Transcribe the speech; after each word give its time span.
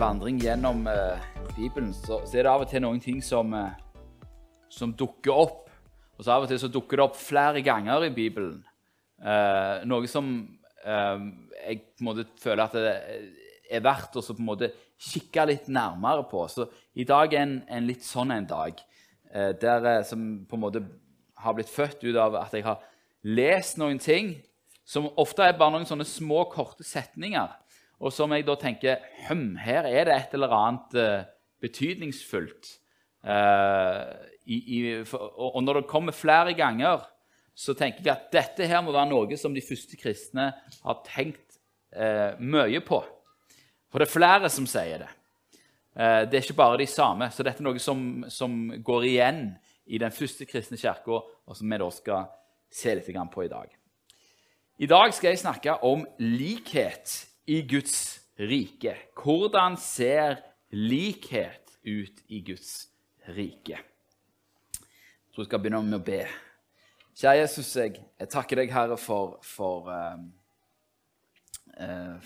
eh, 0.00 0.06
vandring 0.06 0.38
gjennom 0.40 0.86
eh, 0.88 1.20
Bibelen, 1.56 1.92
så, 1.92 2.20
så 2.24 2.38
er 2.38 2.46
det 2.46 2.52
av 2.52 2.64
og 2.64 2.70
til 2.70 2.82
noen 2.84 3.00
ting 3.02 3.20
som, 3.24 3.52
eh, 3.54 3.76
som 4.72 4.94
dukker 4.96 5.32
opp. 5.34 5.68
Og 6.16 6.24
så 6.24 6.32
av 6.34 6.44
og 6.44 6.50
til 6.50 6.60
så 6.60 6.70
dukker 6.72 7.00
det 7.00 7.04
opp 7.04 7.18
flere 7.20 7.60
ganger 7.64 8.06
i 8.06 8.12
Bibelen. 8.14 8.62
Eh, 9.20 9.84
noe 9.88 10.08
som 10.08 10.30
eh, 10.84 11.26
jeg 11.66 11.82
på 11.84 12.04
en 12.04 12.08
måte 12.08 12.26
føler 12.40 12.64
at 12.64 12.76
det 12.76 12.94
er 13.70 13.84
verdt 13.84 14.16
å 14.16 14.24
på 14.24 14.38
en 14.38 14.48
måte 14.48 14.72
kikke 15.00 15.46
litt 15.50 15.68
nærmere 15.68 16.24
på. 16.30 16.46
Så 16.48 16.68
i 16.96 17.04
dag 17.08 17.34
er 17.34 17.44
en, 17.44 17.56
en 17.68 17.88
litt 17.88 18.04
sånn 18.06 18.32
en 18.32 18.48
dag, 18.48 18.80
eh, 19.32 19.52
der, 19.60 19.90
eh, 19.98 20.04
som 20.08 20.46
på 20.48 20.56
en 20.56 20.64
måte 20.64 20.84
har 21.40 21.56
blitt 21.56 21.72
født 21.72 22.04
ut 22.08 22.16
av 22.20 22.40
at 22.40 22.56
jeg 22.56 22.64
har 22.66 22.80
lest 23.28 23.80
noen 23.80 24.00
ting 24.00 24.38
som 24.88 25.06
ofte 25.20 25.44
er 25.44 25.58
bare 25.60 25.76
noen 25.76 25.88
sånne 25.88 26.08
små, 26.08 26.46
korte 26.52 26.84
setninger, 26.84 27.52
og 28.00 28.12
som 28.14 28.32
jeg 28.32 28.46
da 28.48 28.56
tenker 28.56 29.02
Hm, 29.28 29.58
her 29.60 29.84
er 29.88 30.08
det 30.08 30.16
et 30.16 30.34
eller 30.38 30.54
annet 30.56 30.96
eh, 30.96 31.28
betydningsfullt. 31.60 32.76
Uh, 33.20 34.16
i, 34.48 34.56
i, 34.56 34.78
for, 35.04 35.26
og, 35.36 35.58
når 35.60 35.82
det 35.82 35.90
kommer 35.90 36.16
flere 36.16 36.54
ganger, 36.56 37.02
så 37.52 37.74
tenker 37.76 38.00
jeg 38.00 38.14
at 38.14 38.30
dette 38.32 38.64
her 38.64 38.80
må 38.80 38.94
være 38.94 39.10
noe 39.10 39.36
som 39.36 39.52
de 39.52 39.60
første 39.60 39.98
kristne 40.00 40.46
har 40.80 41.02
tenkt 41.04 41.58
uh, 41.92 42.32
mye 42.40 42.80
på. 42.80 43.02
For 43.92 44.00
det 44.00 44.08
er 44.08 44.14
flere 44.14 44.48
som 44.48 44.64
sier 44.70 45.04
det. 45.04 45.10
Uh, 45.92 46.24
det 46.24 46.38
er 46.38 46.46
ikke 46.46 46.62
bare 46.62 46.80
de 46.80 46.88
samme. 46.88 47.28
Så 47.28 47.44
dette 47.44 47.60
er 47.60 47.68
noe 47.68 47.82
som, 47.82 48.24
som 48.32 48.56
går 48.80 49.08
igjen 49.10 49.44
i 49.84 50.00
den 50.00 50.14
første 50.14 50.48
kristne 50.48 50.80
kirka, 50.80 51.20
og 51.20 51.58
som 51.58 51.68
vi 51.68 51.82
da 51.82 51.92
skal 51.92 52.30
se 52.72 52.96
litt 52.96 53.12
på 53.34 53.44
i 53.44 53.52
dag. 53.52 53.68
I 54.80 54.88
dag 54.88 55.12
skal 55.12 55.34
jeg 55.34 55.42
snakke 55.42 55.76
om 55.84 56.06
likhet 56.24 57.29
i 57.50 57.62
Guds 57.66 58.20
rike. 58.38 58.94
Hvordan 59.18 59.74
ser 59.76 60.36
likhet 60.70 61.72
ut 61.82 62.22
i 62.30 62.40
Guds 62.46 62.88
rike? 63.34 63.80
Jeg 63.80 65.34
tror 65.34 65.42
jeg 65.42 65.48
skal 65.48 65.62
begynne 65.62 65.82
med 65.82 65.98
å 65.98 66.04
be. 66.06 66.20
Kjære 67.18 67.40
Jesus, 67.42 67.72
jeg, 67.74 67.98
jeg 68.20 68.30
takker 68.30 68.62
deg, 68.62 68.70
Herre, 68.70 68.96
for, 69.00 69.40
for, 69.42 69.90
uh, 69.90 70.20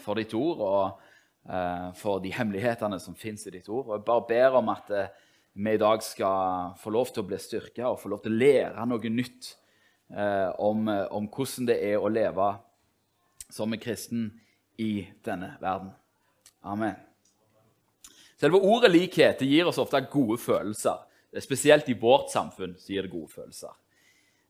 for 0.05 0.21
ditt 0.21 0.37
ord 0.37 0.61
og 0.61 1.01
uh, 1.49 1.89
for 1.97 2.21
de 2.21 2.33
hemmelighetene 2.37 3.01
som 3.01 3.17
fins 3.17 3.49
i 3.49 3.55
ditt 3.57 3.69
ord. 3.73 3.89
Og 3.89 3.97
jeg 3.97 4.07
bare 4.13 4.29
ber 4.29 4.61
om 4.61 4.69
at 4.77 4.93
uh, 4.93 5.09
vi 5.57 5.73
i 5.73 5.81
dag 5.81 6.05
skal 6.05 6.77
få 6.85 6.93
lov 6.93 7.09
til 7.15 7.25
å 7.25 7.29
bli 7.33 7.41
styrka 7.41 7.89
og 7.89 8.01
få 8.03 8.13
lov 8.13 8.21
til 8.25 8.37
å 8.37 8.43
lære 8.45 8.89
noe 8.91 9.17
nytt 9.17 9.55
om, 10.61 10.89
om 11.17 11.27
hvordan 11.33 11.69
det 11.71 11.77
er 11.87 12.03
å 12.03 12.11
leve 12.13 12.49
som 13.55 13.73
en 13.73 13.81
kristen 13.81 14.27
i 14.77 15.07
denne 15.25 15.55
verden. 15.61 15.91
Amen. 16.63 16.95
Selve 18.41 18.59
ordet 18.59 18.91
likhet 18.93 19.39
det 19.41 19.49
gir 19.49 19.69
oss 19.71 19.79
ofte 19.79 20.01
gode 20.13 20.39
følelser. 20.43 21.01
Spesielt 21.43 21.89
i 21.91 21.97
vårt 21.99 22.31
samfunn 22.31 22.77
gir 22.87 23.07
det 23.07 23.13
gode 23.13 23.31
følelser. 23.33 23.73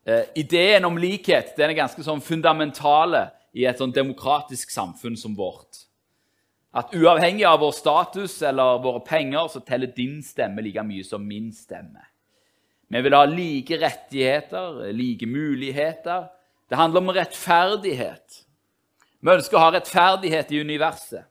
Eh, 0.05 0.25
ideen 0.35 0.85
om 0.85 0.99
likhet 1.01 1.55
den 1.57 1.73
er 1.73 1.79
ganske 1.79 2.05
sånn 2.05 2.21
fundamentale 2.21 3.31
i 3.57 3.65
et 3.65 3.81
sånn 3.81 3.95
demokratisk 3.95 4.73
samfunn 4.75 5.17
som 5.17 5.37
vårt. 5.37 5.87
At 6.75 6.93
uavhengig 6.93 7.47
av 7.47 7.61
vår 7.63 7.73
status 7.77 8.41
eller 8.43 8.83
våre 8.83 9.01
penger 9.07 9.49
så 9.53 9.63
teller 9.65 9.93
din 9.95 10.19
stemme 10.27 10.65
like 10.65 10.83
mye 10.85 11.07
som 11.07 11.25
min 11.25 11.53
stemme. 11.55 12.03
Vi 12.91 13.01
vil 13.01 13.17
ha 13.17 13.25
like 13.27 13.79
rettigheter, 13.81 14.93
like 14.93 15.27
muligheter. 15.27 16.27
Det 16.69 16.77
handler 16.77 17.01
om 17.01 17.15
rettferdighet. 17.15 18.44
Vi 19.25 19.33
ønsker 19.33 19.57
å 19.57 19.63
ha 19.63 19.71
rettferdighet 19.73 20.51
i 20.53 20.61
universet, 20.61 21.25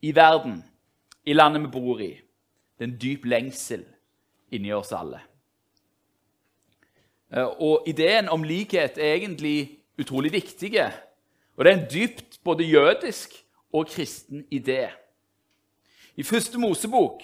i 0.00 0.12
verden, 0.16 0.62
i 1.28 1.34
landet 1.36 1.66
vi 1.66 1.72
bor 1.74 2.00
i. 2.00 2.14
Det 2.16 2.84
er 2.84 2.88
en 2.88 3.00
dyp 3.00 3.26
lengsel 3.28 3.82
inni 4.56 4.72
oss 4.72 4.94
alle. 4.96 5.20
Eh, 7.28 7.44
og 7.44 7.84
ideen 7.92 8.30
om 8.32 8.44
likhet 8.46 8.96
er 8.96 9.18
egentlig 9.18 9.82
utrolig 10.00 10.32
viktig. 10.32 10.72
Og 11.56 11.64
det 11.64 11.72
er 11.72 11.76
en 11.76 11.88
dypt 11.92 12.40
både 12.44 12.64
jødisk 12.64 13.36
og 13.72 13.86
kristen 13.92 14.46
idé. 14.48 14.88
I 16.16 16.24
første 16.24 16.58
Mosebok 16.58 17.20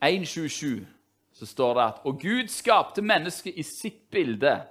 1.27 0.00 0.80
så 1.32 1.46
står 1.46 1.74
det 1.74 1.82
at 1.82 2.00
Og 2.04 2.20
Gud 2.20 2.48
skapte 2.48 3.02
mennesket 3.02 3.52
i 3.56 3.62
sitt 3.62 4.08
bilde. 4.10 4.62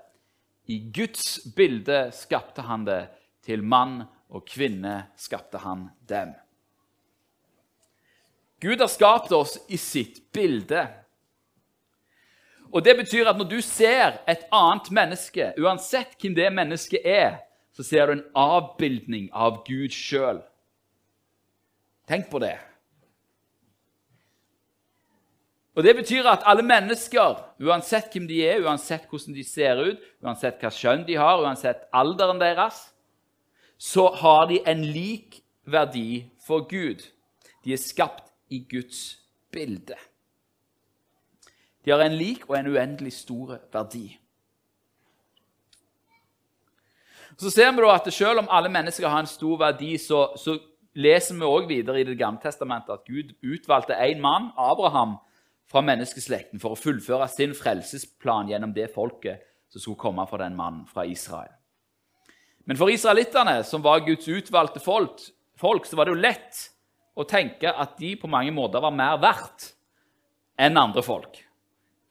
I 0.66 0.80
Guds 0.94 1.54
bilde 1.56 2.12
skapte 2.16 2.62
han 2.62 2.86
det. 2.86 3.08
Til 3.42 3.64
mann 3.66 4.04
og 4.30 4.46
kvinne 4.46 5.08
skapte 5.18 5.64
han 5.64 5.88
dem. 6.08 6.36
Gud 8.62 8.78
har 8.78 8.92
skapt 8.94 9.32
oss 9.34 9.56
i 9.74 9.78
sitt 9.82 10.22
bilde. 10.34 10.86
Og 12.72 12.84
Det 12.86 12.94
betyr 12.98 13.28
at 13.28 13.38
når 13.38 13.50
du 13.50 13.62
ser 13.62 14.22
et 14.30 14.46
annet 14.54 14.92
menneske, 14.94 15.54
uansett 15.58 16.14
hvem 16.22 16.36
det 16.38 16.52
mennesket 16.54 17.02
er, 17.04 17.42
så 17.74 17.84
ser 17.84 18.08
du 18.08 18.14
en 18.14 18.28
avbildning 18.38 19.30
av 19.34 19.64
Gud 19.68 19.92
sjøl. 19.96 20.44
Tenk 22.08 22.30
på 22.32 22.40
det. 22.44 22.58
Og 25.76 25.84
Det 25.84 25.96
betyr 25.96 26.28
at 26.28 26.44
alle 26.46 26.64
mennesker, 26.68 27.38
uansett 27.64 28.12
hvem 28.12 28.28
de 28.28 28.42
er, 28.44 28.59
uansett 28.59 29.08
hvordan 29.09 29.36
de 29.36 29.44
ser 29.48 29.80
ut, 29.80 30.00
uansett 30.24 30.59
hva 30.59 30.72
skjønn 30.74 31.06
de 31.08 31.16
har, 31.16 31.40
uansett 31.40 31.86
alderen 31.96 32.42
deres, 32.42 32.90
så 33.80 34.09
har 34.20 34.50
de 34.52 34.59
en 34.68 34.84
lik 34.84 35.40
verdi 35.66 36.26
for 36.46 36.68
Gud. 36.68 37.08
De 37.64 37.74
er 37.74 37.80
skapt 37.80 38.28
i 38.52 38.59
Guds 38.70 39.22
bilde. 39.52 39.96
De 41.86 41.92
har 41.92 42.03
en 42.03 42.18
lik 42.20 42.44
og 42.50 42.59
en 42.59 42.68
uendelig 42.76 43.14
stor 43.14 43.56
verdi. 43.74 44.20
Så 47.40 47.50
ser 47.50 47.72
vi 47.72 47.82
da 47.82 47.96
at 47.96 48.14
Selv 48.14 48.44
om 48.44 48.52
alle 48.52 48.70
mennesker 48.70 49.08
har 49.08 49.20
en 49.20 49.26
stor 49.26 49.58
verdi, 49.58 49.98
så, 49.98 50.36
så 50.38 50.59
leser 50.94 51.36
vi 51.36 51.42
også 51.42 51.68
videre 51.68 52.02
i 52.02 52.03
Det 52.03 52.18
gamle 52.18 52.42
testamentet 52.44 52.94
at 52.94 53.06
Gud 53.08 53.34
utvalgte 53.42 53.94
én 53.94 54.20
mann, 54.20 54.52
Abraham, 54.58 55.18
fra 55.72 55.84
menneskeslekten 55.88 56.59
for 56.59 56.76
å 56.76 56.80
fullføre 56.80 57.30
sin 57.32 57.56
frelsesplan 57.56 58.52
gjennom 58.52 58.74
det 58.76 58.90
folket 58.92 59.46
som 59.72 59.80
skulle 59.80 60.00
komme 60.02 60.26
fra 60.28 60.42
den 60.44 60.58
mannen 60.58 60.84
fra 60.90 61.06
Israel. 61.08 61.52
Men 62.68 62.78
for 62.78 62.92
israelittene, 62.92 63.62
som 63.64 63.84
var 63.84 64.04
Guds 64.06 64.28
utvalgte 64.28 64.82
folk, 64.84 65.24
folk, 65.58 65.88
så 65.88 65.98
var 65.98 66.08
det 66.08 66.16
jo 66.16 66.24
lett 66.24 66.59
å 67.16 67.26
tenke 67.28 67.72
at 67.72 67.96
de 68.00 68.14
på 68.20 68.30
mange 68.32 68.52
måter 68.54 68.84
var 68.84 68.94
mer 68.96 69.18
verdt 69.22 69.72
enn 70.59 70.78
andre 70.78 71.04
folk. 71.06 71.40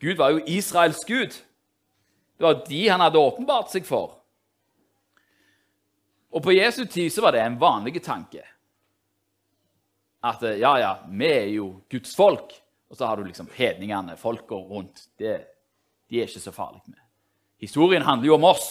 Gud 0.00 0.16
var 0.18 0.32
jo 0.32 0.44
Israels 0.48 1.04
gud. 1.06 1.36
Det 2.36 2.46
var 2.46 2.62
de 2.66 2.80
han 2.88 3.04
hadde 3.04 3.20
åpenbart 3.20 3.70
seg 3.72 3.84
for. 3.86 4.16
Og 6.30 6.42
på 6.44 6.54
Jesu 6.54 6.86
tid 6.86 7.12
så 7.12 7.26
var 7.26 7.36
det 7.36 7.44
en 7.44 7.58
vanlig 7.60 8.00
tanke. 8.02 8.42
At 10.24 10.42
ja, 10.60 10.72
ja, 10.80 10.92
vi 11.08 11.28
er 11.28 11.48
jo 11.52 11.70
Guds 11.92 12.14
folk. 12.16 12.54
Og 12.90 12.98
så 12.98 13.06
har 13.06 13.16
du 13.16 13.24
liksom 13.24 13.48
hedningene, 13.54 14.16
folka 14.18 14.54
rundt. 14.54 15.06
Det, 15.18 15.36
de 16.10 16.18
er 16.18 16.28
ikke 16.28 16.42
så 16.42 16.52
farlige 16.54 16.90
med. 16.90 16.98
Historien 17.60 18.02
handler 18.02 18.26
jo 18.26 18.34
om 18.34 18.48
oss. 18.50 18.70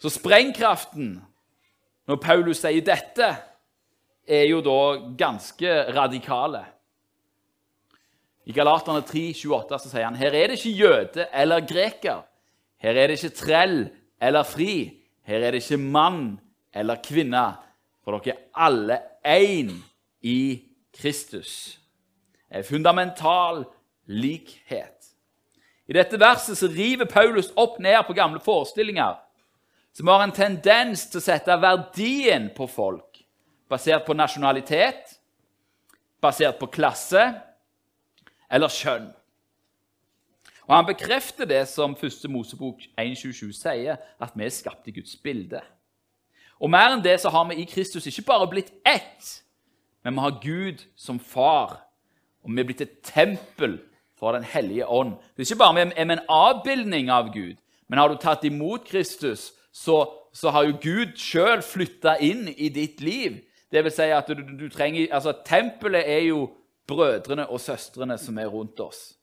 Så 0.00 0.10
sprengkraften 0.10 1.20
når 2.10 2.18
Paulus 2.22 2.62
sier 2.62 2.82
dette, 2.84 3.28
er 4.22 4.46
jo 4.46 4.60
da 4.62 4.78
ganske 5.18 5.70
radikale. 5.94 6.62
I 8.46 8.54
Galaterne 8.54 9.04
3, 9.06 9.28
28 9.38 9.78
så 9.84 9.90
sier 9.90 10.06
han 10.08 10.18
her 10.18 10.34
er 10.34 10.50
det 10.50 10.58
ikke 10.58 10.74
jøde 10.78 11.26
eller 11.30 11.62
greker. 11.66 12.24
Her 12.82 12.98
er 12.98 13.10
det 13.10 13.18
ikke 13.20 13.38
trell 13.38 13.76
eller 14.22 14.46
fri. 14.46 14.72
Her 15.26 15.46
er 15.46 15.54
det 15.54 15.62
ikke 15.62 15.78
mann 15.78 16.24
eller 16.74 17.02
kvinne. 17.04 17.44
For 18.02 18.18
dere 18.18 18.34
er 18.34 18.66
alle 18.66 18.98
én 19.22 19.70
i 20.22 20.62
Kristus. 20.94 21.78
En 22.50 22.64
fundamental 22.64 23.64
likhet. 24.06 25.12
I 25.88 25.96
dette 25.96 26.20
verset 26.20 26.58
så 26.58 26.68
river 26.70 27.08
Paulus 27.10 27.50
opp 27.56 27.78
ned 27.82 27.98
på 28.06 28.16
gamle 28.16 28.40
forestillinger 28.40 29.18
som 29.92 30.08
har 30.08 30.22
en 30.24 30.32
tendens 30.32 31.04
til 31.10 31.20
å 31.20 31.24
sette 31.24 31.56
verdien 31.60 32.48
på 32.56 32.66
folk 32.70 33.12
basert 33.72 34.04
på 34.06 34.16
nasjonalitet, 34.16 35.16
basert 36.20 36.58
på 36.60 36.68
klasse 36.72 37.22
eller 38.52 38.72
kjønn. 38.72 39.10
Og 40.68 40.74
Han 40.76 40.86
bekrefter 40.86 41.48
det 41.48 41.64
som 41.68 41.96
1. 41.96 42.28
Mosebok 42.30 42.84
1.27 43.00 43.52
sier, 43.56 43.96
at 44.20 44.36
vi 44.36 44.44
er 44.44 44.54
skapt 44.54 44.88
i 44.88 44.94
Guds 44.94 45.16
bilde. 45.16 45.60
Og 46.62 46.70
Mer 46.70 46.94
enn 46.94 47.02
det 47.04 47.18
så 47.20 47.32
har 47.32 47.48
vi 47.50 47.58
i 47.60 47.68
Kristus 47.68 48.06
ikke 48.06 48.28
bare 48.28 48.48
blitt 48.48 48.70
ett, 48.86 49.42
men 50.04 50.14
vi 50.14 50.24
har 50.24 50.40
Gud 50.42 50.84
som 50.96 51.18
far, 51.20 51.78
og 52.42 52.50
vi 52.50 52.60
er 52.60 52.68
blitt 52.68 52.84
et 52.84 53.00
tempel 53.06 53.78
for 54.18 54.32
Den 54.32 54.44
hellige 54.46 54.86
ånd. 54.86 55.16
Det 55.34 55.42
er 55.42 55.50
ikke 55.50 55.58
bare 55.58 55.84
vi 55.84 56.02
en 56.02 56.26
avbildning 56.28 57.10
av 57.10 57.32
Gud, 57.34 57.56
men 57.88 57.98
har 57.98 58.08
du 58.08 58.16
tatt 58.16 58.44
imot 58.44 58.86
Kristus, 58.86 59.52
så, 59.72 60.04
så 60.32 60.50
har 60.50 60.64
jo 60.68 60.78
Gud 60.82 61.16
sjøl 61.18 61.62
flytta 61.62 62.18
inn 62.22 62.48
i 62.48 62.68
ditt 62.68 63.00
liv. 63.00 63.40
Det 63.72 63.82
vil 63.82 63.94
si 63.94 64.10
at 64.12 64.28
du, 64.28 64.42
du 64.42 64.68
trenger 64.70 65.08
Altså, 65.14 65.32
tempelet 65.46 66.06
er 66.06 66.26
jo 66.28 66.46
brødrene 66.86 67.48
og 67.48 67.60
søstrene 67.60 68.18
som 68.20 68.38
er 68.38 68.50
rundt 68.52 68.80
oss. 68.84 69.14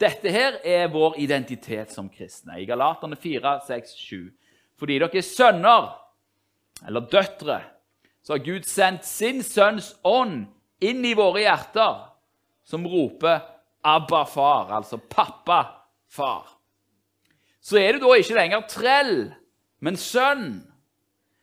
Dette 0.00 0.30
her 0.34 0.58
er 0.66 0.90
vår 0.90 1.18
identitet 1.22 1.92
som 1.94 2.08
kristne. 2.10 2.58
I 2.58 2.66
Galaterne 2.66 3.16
4, 3.16 3.60
6, 3.66 3.92
7. 3.98 4.30
Fordi 4.80 4.98
dere 4.98 5.20
er 5.20 5.26
sønner 5.26 5.92
eller 6.88 7.06
døtre, 7.06 7.60
så 8.22 8.32
har 8.32 8.44
Gud 8.44 8.66
sendt 8.68 9.06
sin 9.06 9.42
sønns 9.42 9.92
ånd 10.04 10.46
inn 10.82 11.04
i 11.04 11.14
våre 11.18 11.42
hjerter, 11.42 12.08
som 12.64 12.86
roper 12.86 13.40
'Abba, 13.84 14.24
far', 14.24 14.70
altså 14.70 14.96
'pappa, 14.96 15.64
far'. 16.08 16.58
Så 17.60 17.78
er 17.78 17.92
du 17.92 17.98
da 17.98 18.14
ikke 18.14 18.34
lenger 18.34 18.60
trell, 18.68 19.34
men 19.80 19.96
sønn. 19.96 20.62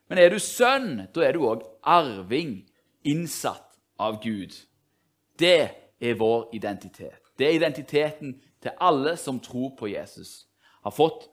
Men 0.09 0.17
er 0.17 0.29
du 0.29 0.39
sønn, 0.39 1.07
da 1.15 1.21
er 1.21 1.31
du 1.31 1.45
òg 1.47 1.63
arving, 1.83 2.69
innsatt 3.03 3.77
av 3.99 4.21
Gud. 4.23 4.55
Det 5.39 5.69
er 6.01 6.13
vår 6.19 6.49
identitet. 6.53 7.21
Det 7.37 7.47
er 7.47 7.55
identiteten 7.55 8.41
til 8.61 8.71
alle 8.81 9.17
som 9.17 9.39
tror 9.39 9.75
på 9.79 9.87
Jesus. 9.87 10.47
Har 10.83 10.91
fått 10.91 11.29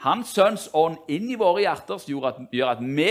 Hans 0.00 0.28
sønns 0.32 0.70
ånd 0.72 0.96
inn 1.12 1.28
i 1.28 1.36
våre 1.36 1.60
hjerter, 1.60 1.98
som 2.00 2.08
gjør 2.08 2.28
at, 2.30 2.38
gjør 2.52 2.70
at 2.72 2.78
vi 2.80 3.10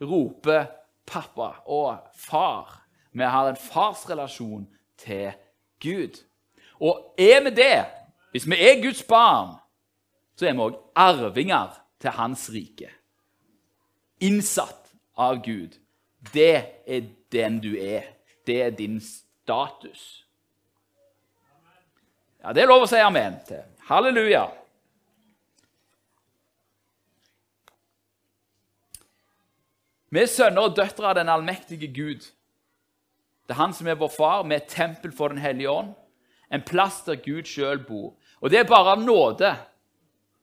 roper 0.00 0.77
'pappa' 1.10 1.62
og 1.66 1.98
'far'. 2.14 2.80
Vi 3.12 3.22
har 3.24 3.48
en 3.48 3.56
farsrelasjon 3.56 4.68
til 4.96 5.32
Gud. 5.82 6.24
Og 6.80 7.14
er 7.18 7.40
vi 7.42 7.50
det, 7.50 7.86
hvis 8.30 8.46
vi 8.46 8.54
er 8.54 8.82
Guds 8.82 9.02
barn, 9.02 9.54
så 10.36 10.46
er 10.46 10.52
vi 10.52 10.58
òg 10.58 10.76
arvinger 10.94 11.80
til 12.00 12.10
Hans 12.10 12.50
rike. 12.54 12.90
Innsatt 14.20 14.92
av 15.16 15.42
Gud. 15.42 15.78
Det 16.34 16.64
er 16.86 17.02
den 17.32 17.60
du 17.60 17.74
er. 17.76 18.02
Det 18.46 18.62
er 18.62 18.70
din 18.70 19.00
status. 19.00 20.24
Ja, 22.44 22.52
Det 22.52 22.62
er 22.62 22.70
lov 22.70 22.82
å 22.82 22.86
si 22.86 22.96
amen 23.02 23.40
til. 23.48 23.62
Halleluja. 23.88 24.46
Vi 30.10 30.22
er 30.22 30.30
sønner 30.30 30.68
og 30.68 30.76
døtre 30.76 31.10
av 31.10 31.16
den 31.18 31.28
allmektige 31.28 31.88
Gud. 31.92 32.24
Det 33.48 33.54
er 33.54 33.60
Han 33.60 33.74
som 33.76 33.88
er 33.88 33.98
vår 33.98 34.12
far. 34.12 34.44
Vi 34.44 34.54
er 34.54 34.62
et 34.62 34.72
tempel 34.72 35.12
for 35.12 35.28
Den 35.28 35.38
hellige 35.38 35.70
ånd. 35.70 35.94
En 36.52 36.62
plass 36.62 37.02
der 37.04 37.20
Gud 37.20 37.44
sjøl 37.44 37.78
bor. 37.84 38.14
Og 38.40 38.50
det 38.50 38.60
er 38.60 38.68
bare 38.68 38.96
av 38.96 39.02
nåde. 39.02 39.52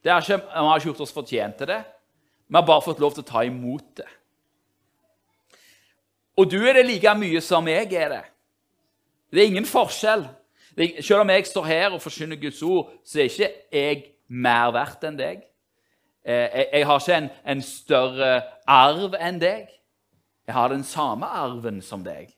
Vi 0.04 0.10
har 0.10 0.22
ikke 0.22 0.86
gjort 0.86 1.02
oss 1.02 1.14
fortjent 1.14 1.58
til 1.58 1.68
det. 1.68 1.82
Vi 2.48 2.56
har 2.56 2.66
bare 2.66 2.82
fått 2.86 3.00
lov 3.02 3.16
til 3.16 3.24
å 3.26 3.30
ta 3.30 3.42
imot 3.46 3.88
det. 3.98 4.10
Og 6.38 6.50
du 6.52 6.60
er 6.68 6.78
det 6.78 6.86
like 6.86 7.14
mye 7.18 7.42
som 7.42 7.66
jeg 7.68 7.94
er 7.94 8.10
det. 8.12 8.24
Det 9.32 9.42
er 9.42 9.50
ingen 9.50 9.66
forskjell. 9.66 10.28
Selv 11.02 11.24
om 11.24 11.32
jeg 11.32 11.48
står 11.48 11.66
her 11.66 11.96
og 11.96 12.04
forsyner 12.04 12.38
Guds 12.38 12.62
ord, 12.62 12.92
så 13.08 13.24
er 13.24 13.30
ikke 13.32 13.52
jeg 13.72 14.04
mer 14.28 14.74
verdt 14.76 15.08
enn 15.08 15.18
deg. 15.18 15.46
Eh, 16.26 16.66
jeg 16.74 16.86
har 16.86 17.00
ikke 17.00 17.18
en, 17.18 17.30
en 17.46 17.62
større 17.62 18.32
arv 18.68 19.14
enn 19.22 19.38
deg. 19.42 19.70
Jeg 20.48 20.56
har 20.56 20.72
den 20.74 20.84
samme 20.84 21.26
arven 21.26 21.82
som 21.86 22.04
deg. 22.06 22.32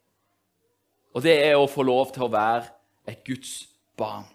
Og 1.16 1.24
det 1.24 1.38
er 1.46 1.56
å 1.56 1.70
få 1.72 1.86
lov 1.88 2.12
til 2.16 2.28
å 2.28 2.34
være 2.34 2.68
et 3.08 3.24
Guds 3.26 3.62
barn. 3.98 4.28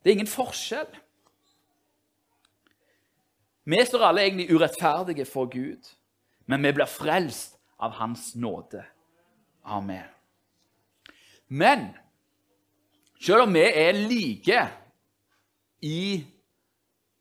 Det 0.00 0.10
er 0.10 0.18
ingen 0.18 0.30
forskjell. 0.30 0.90
Vi 3.70 3.78
står 3.86 4.02
alle 4.02 4.24
egentlig 4.26 4.50
urettferdige 4.50 5.26
for 5.28 5.46
Gud, 5.52 5.86
men 6.50 6.64
vi 6.64 6.72
blir 6.74 6.90
frelst 6.90 7.58
av 7.78 7.94
Hans 8.00 8.32
nåde. 8.34 8.82
Amen. 9.64 10.08
Men 11.46 11.90
selv 13.20 13.44
om 13.44 13.54
vi 13.54 13.62
er 13.62 13.92
like 13.92 14.62
i, 15.82 16.24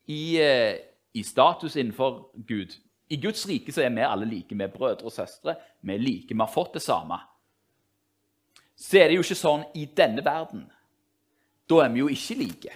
i, 0.09 0.41
eh, 0.41 0.75
i 1.13 1.23
status 1.23 1.75
innenfor 1.75 2.31
Gud 2.47 2.75
I 3.09 3.17
Guds 3.17 3.47
rike 3.49 3.73
så 3.73 3.81
er 3.81 3.89
vi 3.89 4.05
alle 4.05 4.25
like. 4.29 4.55
Vi 4.55 4.63
er 4.63 4.69
brødre 4.69 5.05
og 5.05 5.11
søstre. 5.11 5.55
Vi 5.81 5.93
er 5.93 6.01
like. 6.01 6.29
Vi 6.29 6.39
har 6.39 6.51
fått 6.53 6.75
det 6.77 6.81
samme. 6.81 7.17
Så 8.77 8.99
er 8.99 9.07
det 9.09 9.15
jo 9.15 9.23
ikke 9.23 9.37
sånn 9.39 9.63
i 9.73 9.87
denne 9.97 10.21
verden. 10.21 10.67
Da 11.65 11.79
er 11.81 11.89
vi 11.89 12.03
jo 12.03 12.11
ikke 12.13 12.37
like. 12.37 12.75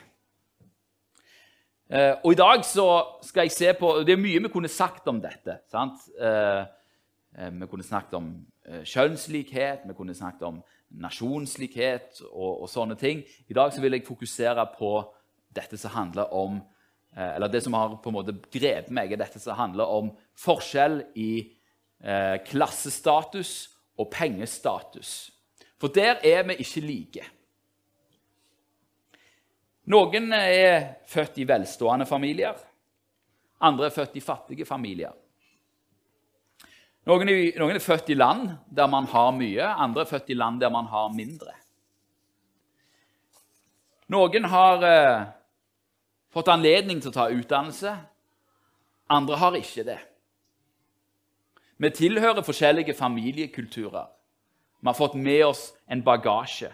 Uh, 1.93 2.15
og 2.23 2.31
i 2.33 2.39
dag 2.39 2.65
så 2.65 2.87
skal 3.21 3.45
jeg 3.45 3.53
se 3.53 3.73
på 3.77 3.91
Det 4.01 4.15
er 4.15 4.21
mye 4.23 4.41
vi 4.41 4.49
kunne 4.49 4.71
sagt 4.73 5.07
om 5.07 5.21
dette. 5.21 5.59
sant? 5.69 6.01
Uh, 6.17 6.65
vi 7.53 7.69
kunne 7.69 7.85
snakket 7.85 8.17
om 8.17 8.33
kjønnslikhet, 8.85 9.85
vi 9.85 9.93
kunne 9.93 10.15
snakket 10.17 10.47
om 10.47 10.63
nasjonslikhet 11.01 12.21
og, 12.31 12.63
og, 12.63 12.69
sånne 12.69 12.97
ting. 12.99 13.23
I 13.49 13.57
dag 13.57 13.73
så 13.73 13.81
vil 13.81 13.97
jeg 13.97 14.05
fokusere 14.07 14.65
på 14.77 14.93
dette 15.53 15.77
som 15.77 15.93
handler 15.93 16.33
om 16.33 16.57
eh, 16.57 16.72
Eller 17.15 17.51
det 17.51 17.61
som 17.61 17.75
har 17.77 17.97
på 18.01 18.09
en 18.09 18.15
måte 18.15 18.33
grepet 18.33 18.89
meg, 18.93 19.11
er 19.13 19.21
dette 19.21 19.41
som 19.41 19.57
handler 19.57 19.89
om 19.89 20.09
forskjell 20.39 20.99
i 21.19 21.31
eh, 22.01 22.39
klassestatus 22.47 23.53
og 24.01 24.09
pengestatus. 24.13 25.13
For 25.77 25.93
der 25.93 26.21
er 26.25 26.45
vi 26.47 26.57
ikke 26.63 26.85
like. 26.85 27.25
Noen 29.91 30.31
er 30.31 31.03
født 31.11 31.41
i 31.43 31.47
velstående 31.47 32.07
familier. 32.07 32.55
Andre 33.63 33.89
er 33.89 33.95
født 33.95 34.15
i 34.15 34.23
fattige 34.23 34.65
familier. 34.65 35.11
Noen 37.03 37.27
er, 37.27 37.41
noen 37.59 37.75
er, 37.75 37.83
født 37.83 38.13
i 38.13 38.15
land 38.15 38.47
der 38.71 38.87
man 38.87 39.09
har 39.11 39.33
mye, 39.35 39.65
andre 39.67 40.05
er 40.05 40.07
født 40.07 40.31
i 40.31 40.37
land 40.39 40.61
der 40.63 40.71
man 40.71 40.87
har 40.87 41.11
mindre. 41.11 41.51
Noen 44.13 44.47
har 44.47 44.85
eh, 44.87 45.25
fått 46.33 46.49
anledning 46.49 47.01
til 47.01 47.11
å 47.11 47.15
ta 47.15 47.29
utdannelse, 47.31 47.93
andre 49.13 49.37
har 49.37 49.57
ikke 49.57 49.85
det. 49.87 49.99
Vi 51.77 51.89
tilhører 51.89 52.45
forskjellige 52.45 52.95
familiekulturer. 52.97 54.07
Vi 54.79 54.87
har 54.87 54.97
fått 54.97 55.15
med 55.15 55.45
oss 55.45 55.71
en 55.87 56.03
bagasje. 56.03 56.71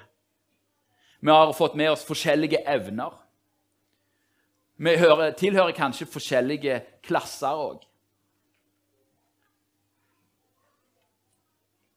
Vi 1.19 1.31
har 1.31 1.53
fått 1.53 1.75
med 1.75 1.91
oss 1.91 2.05
forskjellige 2.07 2.63
evner. 2.67 3.13
Vi 4.79 4.95
hører, 4.97 5.31
tilhører 5.35 5.75
kanskje 5.75 6.07
forskjellige 6.07 6.79
klasser 7.03 7.59
òg. 7.59 7.83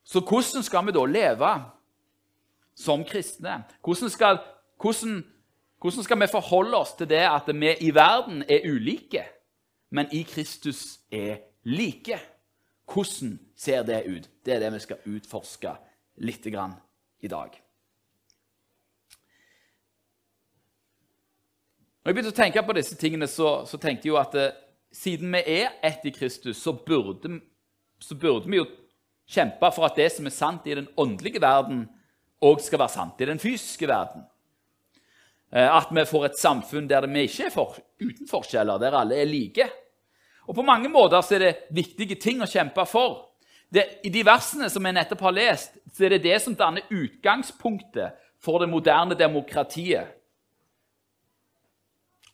Så 0.05 0.21
hvordan 0.21 0.65
skal 0.67 0.87
vi 0.87 0.93
da 0.93 1.05
leve 1.07 1.53
som 2.75 3.05
kristne? 3.05 3.63
Hvordan 3.85 4.11
skal, 4.11 4.41
hvordan, 4.83 5.23
hvordan 5.83 6.05
skal, 6.07 6.21
vi 6.21 6.27
forholde 6.31 6.79
oss 6.79 6.93
til 6.95 7.09
det 7.11 7.25
at 7.27 7.49
vi 7.51 7.73
i 7.81 7.91
verden 7.95 8.45
er 8.47 8.69
ulike, 8.71 9.25
men 9.91 10.07
i 10.15 10.23
Kristus 10.23 11.01
er 11.11 11.43
like? 11.65 12.21
Hvordan 12.87 13.41
ser 13.57 13.83
det 13.83 14.05
ut? 14.07 14.29
Det 14.47 14.55
er 14.55 14.61
det 14.63 14.73
vi 14.77 14.79
skal 14.79 15.03
utforske 15.11 15.75
litt 16.23 16.47
i 16.47 17.29
dag. 17.29 17.59
Når 22.03 22.11
jeg 22.11 22.15
begynte 22.15 22.35
å 22.35 22.39
tenke 22.39 22.63
på 22.63 22.75
disse 22.79 22.97
tingene, 22.99 23.27
så, 23.31 23.65
så 23.67 23.79
tenkte 23.79 24.07
jeg 24.07 24.15
jo 24.15 24.21
at 24.23 24.35
eh, 24.39 24.55
siden 24.95 25.35
vi 25.35 25.43
er 25.59 25.77
ett 25.83 26.07
i 26.07 26.15
Kristus, 26.15 26.63
så 26.63 26.73
burde, 26.75 27.41
så 27.99 28.15
burde 28.15 28.51
vi 28.51 28.59
jo 28.59 28.67
kjempe 29.31 29.71
for 29.75 29.87
at 29.87 29.99
det 29.99 30.13
som 30.15 30.27
er 30.27 30.35
sant 30.35 30.67
i 30.67 30.75
den 30.79 30.89
åndelige 30.99 31.43
verden, 31.43 31.89
òg 32.43 32.63
skal 32.63 32.83
være 32.83 32.95
sant 32.97 33.23
i 33.23 33.31
den 33.31 33.43
fysiske 33.43 33.87
verden. 33.91 34.27
Eh, 35.53 35.77
at 35.77 35.91
vi 35.93 36.05
får 36.09 36.31
et 36.31 36.39
samfunn 36.41 36.89
der 36.89 37.05
vi 37.11 37.27
ikke 37.29 37.51
er 37.51 37.53
for, 37.53 37.77
uten 38.01 38.29
forskjeller, 38.29 38.81
der 38.81 38.97
alle 38.97 39.21
er 39.21 39.29
like. 39.29 39.69
Og 40.49 40.55
På 40.57 40.63
mange 40.63 40.89
måter 40.89 41.21
er 41.35 41.39
det 41.39 41.57
viktige 41.71 42.17
ting 42.17 42.41
å 42.43 42.49
kjempe 42.49 42.87
for. 42.89 43.29
Det, 43.73 43.85
I 44.05 44.11
de 44.13 44.25
versene 44.25 44.69
som 44.73 44.85
jeg 44.85 44.97
nettopp 44.97 45.21
har 45.29 45.37
lest, 45.37 45.77
så 45.93 46.05
er 46.05 46.17
det 46.17 46.25
det 46.25 46.41
som 46.43 46.57
danner 46.57 46.89
utgangspunktet 46.91 48.17
for 48.43 48.61
det 48.61 48.69
moderne 48.69 49.17
demokratiet. 49.17 50.09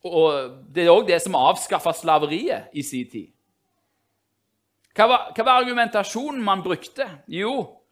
Og 0.07 0.63
Det 0.71 0.85
er 0.85 0.95
òg 0.95 1.07
det 1.07 1.19
som 1.23 1.35
avskaffa 1.35 1.93
slaveriet 1.93 2.71
i 2.73 2.83
sin 2.83 3.11
tid. 3.11 3.35
Hva 4.95 5.07
var, 5.07 5.27
hva 5.35 5.45
var, 5.45 5.61
argumentasjonen 5.63 6.43
man 6.43 6.63
brukte? 6.63 7.07
Jo, 7.27 7.83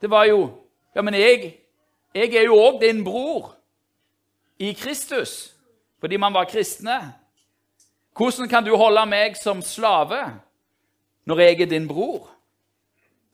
det 0.00 0.10
var 0.10 0.24
jo 0.28 0.64
Ja, 0.96 1.02
men 1.02 1.14
jeg, 1.14 1.52
jeg 2.16 2.34
er 2.34 2.48
jo 2.48 2.56
òg 2.58 2.80
din 2.80 3.04
bror 3.04 3.57
i 4.58 4.72
Kristus, 4.74 5.54
fordi 6.00 6.16
man 6.16 6.34
var 6.34 6.48
kristne. 6.50 6.98
Hvordan 8.18 8.48
kan 8.50 8.64
du 8.66 8.74
holde 8.76 9.04
meg 9.06 9.36
som 9.38 9.62
slave 9.62 10.18
når 11.28 11.44
jeg 11.44 11.60
er 11.62 11.70
din 11.70 11.86
bror? 11.88 12.26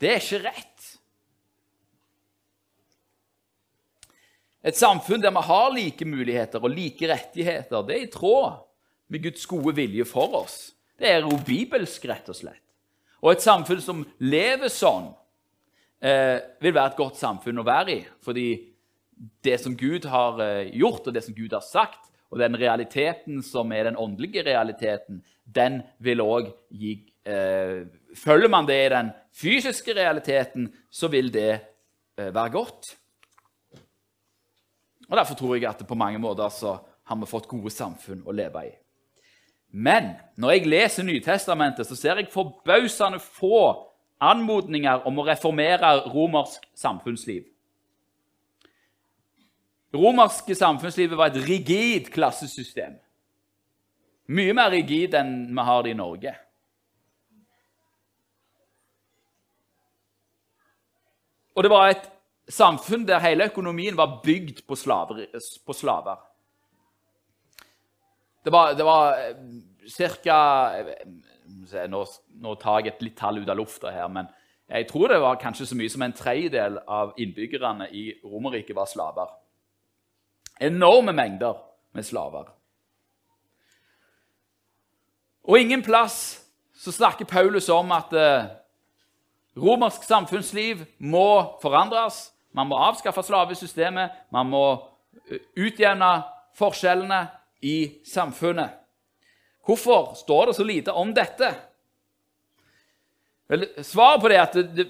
Det 0.00 0.10
er 0.10 0.20
ikke 0.20 0.42
rett. 0.44 0.90
Et 4.64 4.76
samfunn 4.76 5.20
der 5.20 5.32
vi 5.32 5.44
har 5.44 5.72
like 5.72 6.04
muligheter 6.08 6.60
og 6.60 6.72
like 6.72 7.08
rettigheter, 7.08 7.82
det 7.84 7.96
er 7.96 8.06
i 8.06 8.12
tråd 8.12 8.62
med 9.12 9.22
Guds 9.22 9.46
gode 9.46 9.74
vilje 9.76 10.04
for 10.08 10.36
oss. 10.40 10.72
Det 10.98 11.10
er 11.10 11.24
jo 11.24 11.36
bibelsk, 11.46 12.06
rett 12.08 12.28
og 12.32 12.36
slett. 12.38 12.62
Og 13.24 13.32
et 13.32 13.44
samfunn 13.44 13.80
som 13.80 14.04
lever 14.20 14.68
sånn, 14.72 15.08
eh, 16.00 16.40
vil 16.60 16.74
være 16.74 16.92
et 16.92 16.96
godt 16.96 17.16
samfunn 17.16 17.60
å 17.60 17.66
være 17.66 17.92
i. 17.92 18.04
Fordi 18.20 18.73
det 19.44 19.59
som 19.62 19.76
Gud 19.76 20.06
har 20.11 20.40
eh, 20.42 20.73
gjort, 20.76 21.06
og 21.06 21.14
det 21.14 21.25
som 21.25 21.35
Gud 21.37 21.52
har 21.52 21.64
sagt, 21.64 22.11
og 22.30 22.40
den 22.40 22.56
realiteten 22.59 23.42
som 23.47 23.73
er 23.73 23.87
den 23.88 23.99
åndelige 24.00 24.42
realiteten, 24.47 25.23
den 25.44 25.83
vil 26.02 26.23
òg 26.25 26.50
gi 26.71 26.97
eh, 27.26 27.85
Følger 28.14 28.50
man 28.50 28.66
det 28.66 28.76
i 28.78 28.90
den 28.92 29.11
fysiske 29.35 29.94
realiteten, 29.94 30.68
så 30.90 31.09
vil 31.11 31.33
det 31.35 31.50
eh, 31.52 32.30
være 32.35 32.50
godt. 32.50 32.94
Og 35.09 35.16
Derfor 35.16 35.35
tror 35.35 35.54
jeg 35.56 35.68
at 35.68 35.87
på 35.87 35.99
mange 35.99 36.18
måter 36.18 36.49
så 36.49 36.78
har 37.04 37.16
vi 37.21 37.28
fått 37.28 37.50
gode 37.50 37.71
samfunn 37.71 38.23
å 38.26 38.33
leve 38.33 38.66
i. 38.66 38.71
Men 39.75 40.14
når 40.38 40.54
jeg 40.54 40.71
leser 40.71 41.06
Nytestamentet, 41.06 41.87
så 41.87 41.97
ser 41.99 42.21
jeg 42.23 42.30
forbausende 42.33 43.18
få 43.18 43.75
anmodninger 44.23 45.02
om 45.09 45.18
å 45.18 45.26
reformere 45.26 45.97
romersk 46.14 46.62
samfunnsliv. 46.78 47.42
Romerske 49.94 50.56
samfunnslivet 50.58 51.18
var 51.18 51.30
et 51.30 51.42
rigid 51.48 52.10
klassesystem. 52.14 52.96
Mye 54.34 54.54
mer 54.56 54.72
rigid 54.72 55.14
enn 55.14 55.34
vi 55.52 55.66
har 55.68 55.84
det 55.84 55.92
i 55.92 55.98
Norge. 55.98 56.32
Og 61.54 61.62
det 61.62 61.70
var 61.70 61.92
et 61.92 62.06
samfunn 62.50 63.04
der 63.06 63.22
hele 63.22 63.46
økonomien 63.46 63.96
var 63.96 64.20
bygd 64.24 64.64
på 64.66 64.76
slaver. 64.76 65.26
På 65.66 65.72
slaver. 65.72 66.16
Det 68.44 68.52
var, 68.52 68.74
det 68.74 68.84
var 68.84 69.14
ca. 70.24 70.38
Nå, 71.88 72.00
nå, 72.40 72.54
tar 72.60 72.80
jeg 72.80 72.92
et 72.92 73.06
litt 73.06 73.16
tall 73.16 73.38
ut 73.40 73.48
av 73.48 73.56
lufta 73.56 73.92
her, 73.92 74.08
men 74.12 74.26
jeg 74.68 74.88
tror 74.88 75.12
det 75.12 75.20
var 75.22 75.38
kanskje 75.40 75.66
så 75.68 75.76
mye 75.78 75.92
som 75.92 76.02
en 76.04 76.14
tredjedel 76.16 76.78
av 76.88 77.14
innbyggerne 77.20 77.88
i 77.92 78.04
Romerriket 78.24 78.76
var 78.76 78.88
slaver. 78.90 79.32
Enorme 80.61 81.12
mengder 81.12 81.58
med 81.92 82.06
slaver. 82.06 82.50
Og 85.44 85.61
ingen 85.61 85.82
plass 85.82 86.40
så 86.78 86.92
snakker 86.92 87.28
Paulus 87.28 87.68
om 87.68 87.92
at 87.92 88.12
eh, 88.16 88.46
romersk 89.56 90.04
samfunnsliv 90.06 90.84
må 90.99 91.58
forandres. 91.62 92.30
Man 92.54 92.70
må 92.70 92.78
avskaffe 92.80 93.23
slavesystemet, 93.26 94.14
man 94.32 94.50
må 94.52 94.64
eh, 95.28 95.42
utjevne 95.56 96.11
forskjellene 96.56 97.26
i 97.64 98.00
samfunnet. 98.06 98.80
Hvorfor 99.64 100.12
står 100.14 100.46
det 100.46 100.56
så 100.56 100.64
lite 100.64 100.92
om 100.92 101.14
dette? 101.16 101.50
Vel, 103.49 103.66
svaret 103.84 104.20
på 104.20 104.32
det, 104.32 104.40
at 104.40 104.56
det, 104.56 104.64
det, 104.76 104.88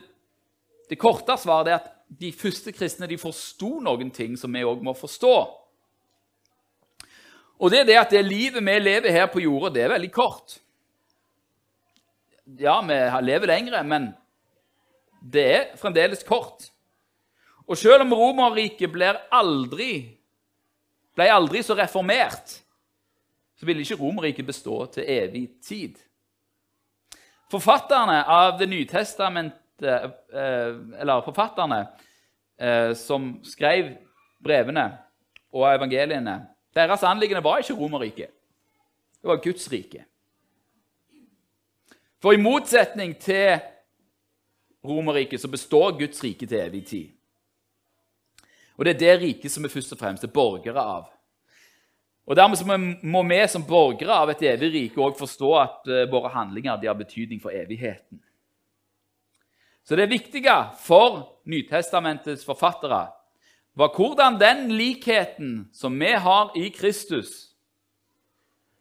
det 0.90 0.99
korte 1.00 1.37
svaret 1.38 1.71
er 1.71 1.78
at 1.78 1.93
de 2.08 2.32
første 2.32 2.73
kristne 2.73 3.08
de 3.11 3.18
forsto 3.18 3.78
noen 3.82 4.11
ting 4.14 4.37
som 4.38 4.52
vi 4.52 4.64
òg 4.64 4.82
må 4.84 4.94
forstå. 4.96 5.37
Og 7.58 7.70
det 7.70 7.80
er 7.80 7.88
det 7.88 7.96
at 8.00 8.12
det 8.12 8.25
livet 8.26 8.62
vi 8.64 8.76
lever 8.78 9.14
her 9.14 9.26
på 9.30 9.42
jorda, 9.44 9.73
det 9.75 9.84
er 9.84 9.94
veldig 9.94 10.12
kort. 10.12 10.58
Ja, 12.61 12.80
vi 12.84 12.99
lever 13.25 13.49
lengre, 13.49 13.82
men 13.84 14.11
det 15.25 15.44
er 15.44 15.76
fremdeles 15.80 16.25
kort. 16.26 16.68
Og 17.64 17.78
selv 17.80 18.04
om 18.04 18.12
Romerriket 18.12 18.92
ble 18.92 19.14
aldri, 19.32 19.92
ble 21.16 21.28
aldri 21.32 21.62
så 21.64 21.76
reformert, 21.78 22.58
så 23.56 23.66
ville 23.66 23.84
ikke 23.84 23.96
Romerriket 24.02 24.46
bestå 24.46 24.82
til 24.92 25.08
evig 25.08 25.46
tid. 25.64 25.96
Forfatterne 27.50 28.25
av 28.26 28.58
Det 28.58 28.68
nytestamentet, 28.68 29.58
eh, 29.58 29.63
eller 29.83 31.25
forfatterne 31.25 31.87
eh, 32.61 32.93
som 32.95 33.40
skrev 33.45 33.95
brevene 34.45 34.87
og 35.54 35.69
evangeliene, 35.71 36.40
deres 36.75 37.02
anliggende 37.07 37.45
var 37.45 37.62
ikke 37.62 37.76
Romerriket. 37.78 38.31
Det 39.23 39.28
var 39.31 39.43
Guds 39.43 39.71
rike. 39.73 40.04
For 42.23 42.33
i 42.33 42.40
motsetning 42.40 43.14
til 43.21 43.61
Romerriket 44.85 45.40
så 45.40 45.49
består 45.49 45.99
Guds 45.99 46.25
rike 46.25 46.47
til 46.47 46.59
evig 46.59 46.87
tid. 46.87 47.11
Og 48.76 48.85
det 48.85 48.95
er 48.95 48.99
det 48.99 49.21
riket 49.23 49.52
som 49.52 49.64
vi 49.64 49.71
først 49.71 49.93
og 49.95 49.99
fremst 49.99 50.25
er 50.25 50.33
borgere 50.35 50.83
av. 50.83 51.07
Og 52.26 52.37
Dermed 52.37 53.04
må 53.04 53.23
vi 53.28 53.40
som 53.49 53.64
borgere 53.69 54.16
av 54.16 54.33
et 54.33 54.43
evig 54.43 54.73
rike 54.73 55.00
også 55.00 55.26
forstå 55.26 55.50
at 55.61 55.90
våre 56.11 56.33
handlinger 56.33 56.81
har 56.81 56.97
betydning 56.99 57.40
for 57.43 57.54
evigheten. 57.54 58.21
Så 59.84 59.96
det 59.96 60.10
viktige 60.10 60.54
for 60.80 61.40
Nytestamentets 61.44 62.44
forfattere 62.44 63.06
var 63.76 63.90
hvordan 63.96 64.38
den 64.40 64.70
likheten 64.72 65.68
som 65.72 65.98
vi 66.00 66.14
har 66.14 66.54
i 66.56 66.70
Kristus, 66.72 67.50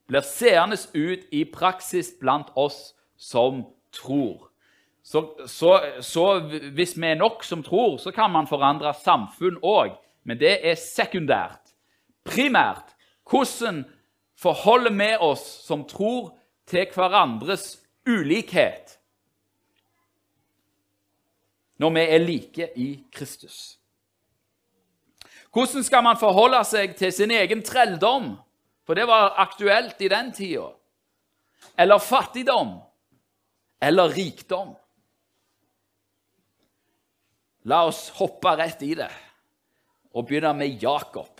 blir 0.07 0.21
seende 0.21 0.77
ut 0.93 1.25
i 1.31 1.43
praksis 1.45 2.13
blant 2.19 2.51
oss 2.55 2.93
som 3.17 3.63
tror. 3.91 4.49
Så, 5.03 5.47
så, 5.47 5.79
så, 5.99 6.39
hvis 6.75 6.95
vi 6.97 7.07
er 7.07 7.19
nok 7.19 7.43
som 7.43 7.63
tror, 7.63 7.97
så 7.97 8.11
kan 8.11 8.31
man 8.31 8.47
forandre 8.47 8.93
samfunn 8.93 9.57
òg. 9.63 9.97
Men 10.23 10.39
det 10.39 10.59
er 10.63 10.79
sekundært. 10.79 11.73
Primært 12.23 12.93
hvordan 13.27 13.83
forholder 14.39 14.93
vi 14.95 15.09
oss 15.19 15.43
som 15.67 15.83
tror, 15.87 16.31
til 16.67 16.87
hverandres 16.95 17.81
ulikhet 18.07 18.99
når 21.83 21.91
vi 21.97 22.03
er 22.07 22.23
like 22.23 22.69
i 22.79 22.89
Kristus? 23.11 23.77
Hvordan 25.53 25.83
skal 25.85 26.03
man 26.05 26.17
forholde 26.17 26.63
seg 26.65 26.95
til 26.97 27.11
sin 27.13 27.31
egen 27.31 27.61
trelldom? 27.65 28.31
For 28.87 28.97
det 28.97 29.05
var 29.07 29.35
aktuelt 29.43 29.99
i 30.01 30.09
den 30.11 30.31
tida. 30.35 30.69
Eller 31.79 32.01
fattigdom. 32.01 32.79
Eller 33.83 34.15
rikdom. 34.15 34.73
La 37.69 37.83
oss 37.87 38.09
hoppe 38.17 38.55
rett 38.59 38.81
i 38.83 38.93
det 38.99 39.11
og 40.13 40.27
begynne 40.27 40.51
med 40.53 40.83
Jakob. 40.83 41.39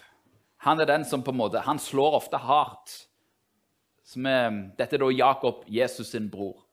Han 0.66 0.80
er 0.80 0.88
den 0.90 1.04
som 1.06 1.22
på 1.22 1.34
en 1.34 1.38
måte, 1.38 1.62
han 1.62 1.78
slår 1.80 2.16
ofte 2.18 2.40
hardt. 2.42 2.94
Er, 4.16 4.56
dette 4.78 4.98
er 4.98 5.04
da 5.04 5.10
Jakob, 5.14 5.62
Jesus 5.68 6.10
sin 6.14 6.30
bror. 6.32 6.64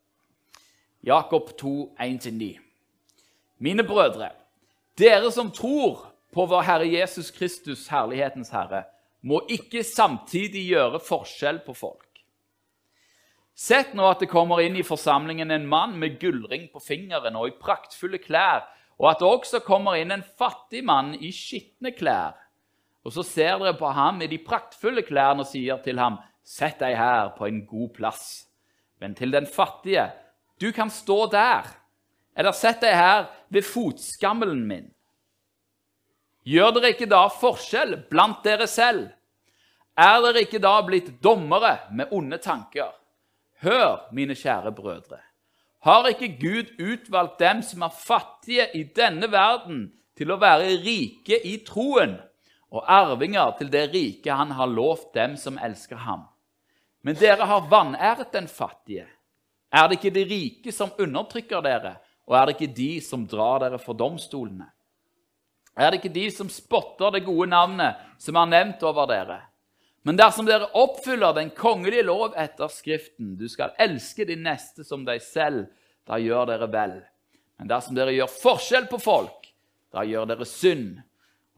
Jakob 1.05 1.53
2, 1.59 1.97
1-9. 1.99 2.70
Mine 3.61 3.85
brødre, 3.85 4.31
dere 4.99 5.31
som 5.33 5.50
tror 5.52 6.07
på 6.33 6.47
vår 6.49 6.64
Herre 6.64 6.88
Jesus 6.88 7.31
Kristus, 7.35 7.87
herlighetens 7.93 8.52
Herre, 8.55 8.87
må 9.23 9.43
ikke 9.52 9.85
samtidig 9.85 10.64
gjøre 10.71 11.00
forskjell 11.05 11.61
på 11.67 11.75
folk. 11.76 12.07
Sett 13.55 13.93
nå 13.93 14.07
at 14.09 14.23
det 14.23 14.31
kommer 14.33 14.62
inn 14.64 14.79
i 14.81 14.87
forsamlingen 14.87 15.52
en 15.52 15.67
mann 15.69 15.99
med 16.00 16.17
gullring 16.23 16.71
på 16.73 16.81
fingeren 16.81 17.37
og 17.37 17.50
i 17.50 17.59
praktfulle 17.61 18.23
klær 18.23 18.64
og 19.00 19.09
at 19.09 19.23
det 19.23 19.29
også 19.29 19.62
kommer 19.64 19.97
inn 19.97 20.12
en 20.12 20.23
fattig 20.23 20.83
mann 20.85 21.14
i 21.17 21.33
skitne 21.33 21.95
klær. 21.97 22.37
Og 23.05 23.14
så 23.17 23.25
ser 23.25 23.57
dere 23.62 23.79
på 23.79 23.88
ham 23.97 24.21
i 24.21 24.29
de 24.29 24.37
praktfulle 24.45 25.02
klærne 25.07 25.47
og 25.47 25.49
sier 25.49 25.81
til 25.85 25.99
ham, 25.99 26.19
'Sett 26.45 26.81
deg 26.81 26.97
her 26.97 27.33
på 27.37 27.47
en 27.47 27.64
god 27.67 27.88
plass.' 27.95 28.47
Men 29.00 29.14
til 29.14 29.33
den 29.33 29.47
fattige, 29.47 30.12
'Du 30.61 30.73
kan 30.73 30.90
stå 30.90 31.26
der.' 31.33 31.80
Eller 32.37 32.53
'Sett 32.53 32.81
deg 32.81 32.95
her 32.95 33.27
ved 33.49 33.63
fotskammelen 33.63 34.67
min.' 34.67 34.95
Gjør 36.45 36.71
dere 36.77 36.95
ikke 36.95 37.11
da 37.11 37.27
forskjell 37.29 37.97
blant 38.11 38.45
dere 38.45 38.67
selv? 38.67 39.11
Er 39.97 40.21
dere 40.25 40.47
ikke 40.47 40.63
da 40.63 40.81
blitt 40.83 41.11
dommere 41.23 41.77
med 41.93 42.09
onde 42.11 42.39
tanker? 42.39 42.95
Hør, 43.61 44.09
mine 44.13 44.35
kjære 44.35 44.73
brødre. 44.73 45.21
Har 45.85 46.09
ikke 46.09 46.37
Gud 46.41 46.73
utvalgt 46.81 47.39
dem 47.41 47.63
som 47.63 47.83
er 47.83 47.93
fattige 47.93 48.67
i 48.77 48.83
denne 48.97 49.29
verden, 49.33 49.93
til 50.17 50.33
å 50.33 50.41
være 50.41 50.77
rike 50.85 51.39
i 51.49 51.59
troen 51.65 52.19
og 52.71 52.85
arvinger 52.85 53.55
til 53.59 53.71
det 53.73 53.87
rike 53.95 54.35
han 54.37 54.53
har 54.53 54.69
lovt 54.69 55.15
dem 55.15 55.37
som 55.41 55.59
elsker 55.59 55.97
ham? 55.97 56.27
Men 57.03 57.17
dere 57.17 57.49
har 57.49 57.69
vanæret 57.71 58.33
den 58.33 58.49
fattige. 58.49 59.07
Er 59.73 59.89
det 59.89 60.01
ikke 60.01 60.15
de 60.15 60.25
rike 60.29 60.73
som 60.73 60.93
undertrykker 60.99 61.65
dere, 61.65 61.95
og 62.31 62.37
er 62.39 62.47
det 62.47 62.57
ikke 62.57 62.75
de 62.77 62.91
som 63.03 63.27
drar 63.27 63.65
dere 63.65 63.81
for 63.83 63.99
domstolene? 63.99 64.69
Er 65.75 65.91
det 65.91 66.01
ikke 66.01 66.15
de 66.15 66.29
som 66.31 66.51
spotter 66.53 67.17
det 67.17 67.25
gode 67.27 67.49
navnet 67.51 67.99
som 68.23 68.39
er 68.39 68.51
nevnt 68.53 68.85
over 68.87 69.09
dere? 69.11 69.41
Men 70.07 70.17
dersom 70.17 70.47
dere 70.49 70.71
oppfyller 70.79 71.35
den 71.37 71.51
kongelige 71.57 72.07
lov 72.07 72.37
etter 72.39 72.71
Skriften, 72.73 73.35
du 73.37 73.49
skal 73.51 73.75
elske 73.83 74.25
din 74.29 74.45
neste 74.47 74.87
som 74.87 75.03
deg 75.05 75.21
selv, 75.25 75.67
da 76.09 76.21
gjør 76.23 76.49
dere 76.53 76.71
vel. 76.73 76.95
Men 77.59 77.69
dersom 77.69 77.99
dere 77.99 78.15
gjør 78.15 78.31
forskjell 78.33 78.87
på 78.89 79.01
folk, 79.03 79.51
da 79.93 80.07
gjør 80.07 80.31
dere 80.31 80.47
synd, 80.49 81.01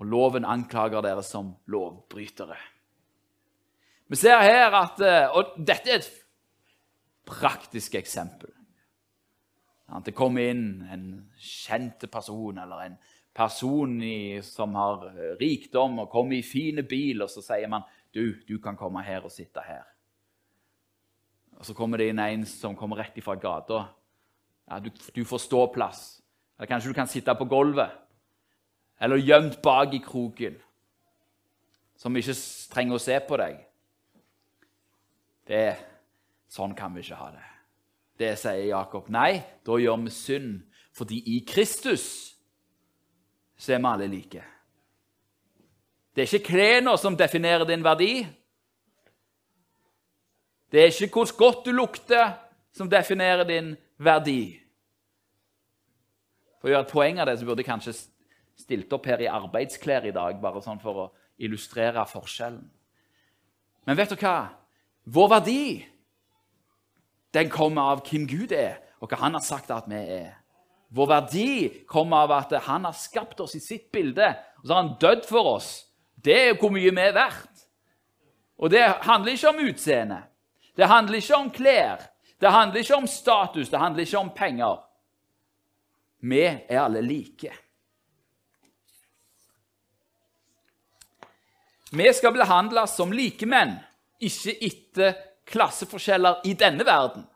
og 0.01 0.09
loven 0.09 0.49
anklager 0.49 1.05
dere 1.05 1.23
som 1.23 1.53
lovbrytere. 1.71 2.57
Vi 4.11 4.19
ser 4.19 4.41
her 4.43 4.75
at 4.75 4.99
eh, 5.01 5.37
Og 5.39 5.55
dette 5.57 5.89
er 5.89 6.01
et 6.03 6.11
praktisk 7.29 7.95
eksempel. 7.95 8.51
Det 10.01 10.15
kommer 10.17 10.49
inn 10.49 10.67
en 10.89 11.09
kjent 11.37 12.07
person 12.11 12.59
eller 12.59 12.87
en 12.87 12.97
person 13.37 14.03
i, 14.03 14.41
som 14.45 14.75
har 14.77 15.05
eh, 15.11 15.35
rikdom 15.41 15.99
og 16.03 16.11
kommer 16.13 16.39
i 16.39 16.45
fine 16.47 16.85
bil, 16.89 17.25
og 17.25 17.31
så 17.33 17.45
sier 17.45 17.69
man 17.69 17.85
du, 18.13 18.39
du 18.49 18.59
kan 18.61 18.77
komme 18.77 19.05
her 19.05 19.25
og 19.25 19.33
sitte 19.33 19.61
her. 19.65 19.85
Og 21.59 21.67
Så 21.67 21.77
kommer 21.77 22.01
det 22.01 22.09
inn 22.11 22.19
en 22.19 22.45
som 22.49 22.77
kommer 22.77 22.99
rett 22.99 23.17
ifra 23.21 23.37
gata. 23.37 23.85
Ja, 24.69 24.81
du, 24.81 24.91
du 24.91 25.23
får 25.25 25.45
ståplass. 25.45 26.01
Eller 26.59 26.69
kanskje 26.71 26.91
du 26.91 26.97
kan 26.97 27.11
sitte 27.11 27.35
på 27.39 27.47
gulvet. 27.47 27.93
Eller 29.01 29.23
gjemt 29.23 29.61
bak 29.63 29.95
i 29.95 30.03
kroken. 30.03 30.57
Som 31.97 32.17
ikke 32.19 32.35
trenger 32.73 32.99
å 32.99 33.03
se 33.03 33.21
på 33.23 33.39
deg. 33.39 33.63
Det, 35.47 35.65
sånn 36.51 36.75
kan 36.79 36.95
vi 36.95 37.05
ikke 37.05 37.21
ha 37.21 37.31
det. 37.35 37.52
Det 38.23 38.37
sier 38.39 38.69
Jakob. 38.71 39.09
Nei, 39.11 39.41
da 39.67 39.79
gjør 39.83 40.05
vi 40.05 40.15
synd. 40.15 40.61
Fordi 40.95 41.19
i 41.35 41.41
Kristus 41.49 42.05
så 43.59 43.75
er 43.75 43.81
vi 43.81 43.91
alle 43.91 44.07
like. 44.11 44.43
Det 46.13 46.23
er 46.23 46.29
ikke 46.29 46.53
klærne 46.53 46.95
som 47.01 47.17
definerer 47.17 47.65
din 47.67 47.85
verdi. 47.85 48.27
Det 50.73 50.81
er 50.81 50.93
ikke 50.93 51.25
hvor 51.25 51.37
godt 51.37 51.67
du 51.67 51.73
lukter, 51.73 52.35
som 52.73 52.89
definerer 52.91 53.45
din 53.49 53.75
verdi. 53.99 54.59
For 56.61 56.69
å 56.69 56.73
gjøre 56.73 56.87
et 56.87 56.93
poeng 56.93 57.21
av 57.21 57.29
det, 57.29 57.39
så 57.41 57.49
burde 57.49 57.65
jeg 57.65 57.69
kanskje 57.69 57.97
stilt 58.63 58.93
opp 58.95 59.09
her 59.11 59.21
i 59.25 59.29
arbeidsklær 59.29 60.07
i 60.09 60.15
dag, 60.15 60.39
bare 60.41 60.63
sånn 60.65 60.81
for 60.81 61.01
å 61.03 61.09
illustrere 61.43 62.05
forskjellen. 62.09 62.63
Men 63.89 63.99
vet 63.99 64.13
du 64.13 64.21
hva? 64.21 64.53
Vår 65.11 65.33
verdi 65.33 65.65
den 67.33 67.51
kommer 67.51 67.95
av 67.95 68.03
hvem 68.07 68.27
Gud 68.29 68.53
er, 68.53 68.79
og 69.01 69.11
hva 69.11 69.23
han 69.25 69.37
har 69.39 69.45
sagt 69.45 69.73
at 69.73 69.89
vi 69.91 69.99
er. 69.99 70.35
Vår 70.93 71.09
verdi 71.09 71.49
kommer 71.89 72.27
av 72.27 72.35
at 72.37 72.53
han 72.67 72.85
har 72.85 72.97
skapt 72.97 73.41
oss 73.41 73.57
i 73.57 73.63
sitt 73.65 73.89
bilde, 73.95 74.29
og 74.61 74.67
så 74.67 74.75
har 74.75 74.83
han 74.83 74.95
dødd 75.01 75.25
for 75.29 75.55
oss. 75.55 75.71
Det 76.23 76.37
er 76.37 76.59
hvor 76.61 76.71
mye 76.75 76.93
vi 76.93 77.03
er 77.03 77.17
verdt. 77.17 77.65
Og 78.63 78.71
det 78.71 78.85
handler 79.09 79.33
ikke 79.33 79.51
om 79.51 79.63
utseende. 79.65 80.21
Det 80.77 80.87
handler 80.89 81.19
ikke 81.19 81.39
om 81.41 81.51
klær. 81.51 82.05
Det 82.41 82.51
handler 82.53 82.85
ikke 82.85 83.01
om 83.01 83.07
status. 83.07 83.71
Det 83.71 83.81
handler 83.81 84.05
ikke 84.05 84.19
om 84.19 84.31
penger. 84.37 84.79
Vi 86.23 86.45
er 86.45 86.81
alle 86.85 87.03
like. 87.03 87.51
Vi 91.93 92.13
skal 92.13 92.33
behandles 92.33 92.95
som 92.97 93.11
likemenn, 93.13 93.75
ikke 94.23 94.55
etter 94.65 95.17
klasseforskjeller 95.49 96.43
i 96.49 96.55
denne 96.59 96.85
verden. 96.87 97.27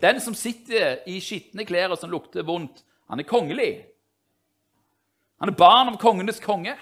Den 0.00 0.20
som 0.20 0.34
sitter 0.34 1.02
i 1.08 1.18
skitne 1.20 1.66
klær 1.68 1.92
og 1.92 2.00
som 2.00 2.12
lukter 2.12 2.46
vondt, 2.46 2.84
han 3.10 3.20
er 3.20 3.28
kongelig. 3.28 3.72
Han 5.40 5.50
er 5.50 5.58
barn 5.58 5.90
av 5.92 5.98
kongenes 6.00 6.40
konge. 6.40 6.76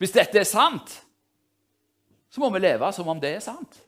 Hvis 0.00 0.12
dette 0.12 0.40
er 0.40 0.48
sant, 0.48 0.98
så 2.32 2.40
må 2.42 2.50
vi 2.52 2.62
leve 2.64 2.88
som 2.92 3.08
om 3.08 3.20
det 3.20 3.36
er 3.36 3.44
sant. 3.44 3.80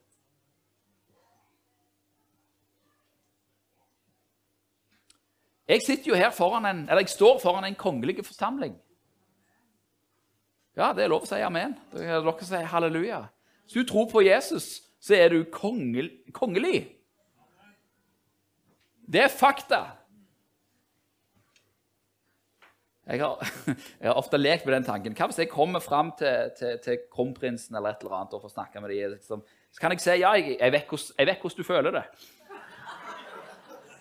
Jeg 5.64 5.80
jo 6.04 6.14
her 6.14 6.30
foran 6.30 6.66
en, 6.68 6.82
eller 6.88 7.00
jeg 7.00 7.14
står 7.14 7.38
foran 7.40 7.64
en 7.64 7.76
kongelig 7.76 8.20
forsamling. 8.26 8.76
Ja, 10.74 10.90
det 10.92 11.04
er 11.04 11.12
lov 11.12 11.22
å 11.22 11.28
si 11.28 11.38
amen. 11.44 11.76
Dere 11.94 12.34
sier 12.42 12.66
halleluja. 12.72 13.20
Hvis 13.64 13.76
du 13.78 13.86
tror 13.88 14.08
på 14.10 14.24
Jesus, 14.26 14.82
så 15.02 15.14
er 15.16 15.30
du 15.30 15.44
kongel, 15.52 16.10
kongelig. 16.34 16.86
Det 19.04 19.22
er 19.22 19.30
fakta. 19.32 19.84
Jeg 23.04 23.20
har, 23.20 23.42
jeg 24.00 24.08
har, 24.08 24.16
ofte 24.16 24.40
lekt 24.40 24.64
med 24.66 24.78
den 24.78 24.86
tanken. 24.86 25.14
Hva 25.16 25.28
hvis 25.28 25.42
jeg 25.42 25.52
kommer 25.52 25.84
fram 25.84 26.14
til, 26.18 26.50
til, 26.58 26.78
til 26.82 27.04
kronprinsen 27.12 27.76
eller 27.76 27.92
et 27.92 28.02
eller 28.02 28.16
annet 28.18 28.34
og 28.34 28.46
får 28.46 28.54
snakke 28.56 28.80
med 28.80 28.94
dem? 28.94 29.12
Liksom, 29.14 29.44
så 29.44 29.82
kan 29.82 29.92
jeg 29.92 30.02
si 30.02 30.16
ja, 30.22 30.32
jeg, 30.40 30.56
jeg 30.58 30.72
vet 30.72 30.88
hvordan 30.88 31.58
du 31.58 31.68
føler 31.68 31.98
det. 32.00 32.04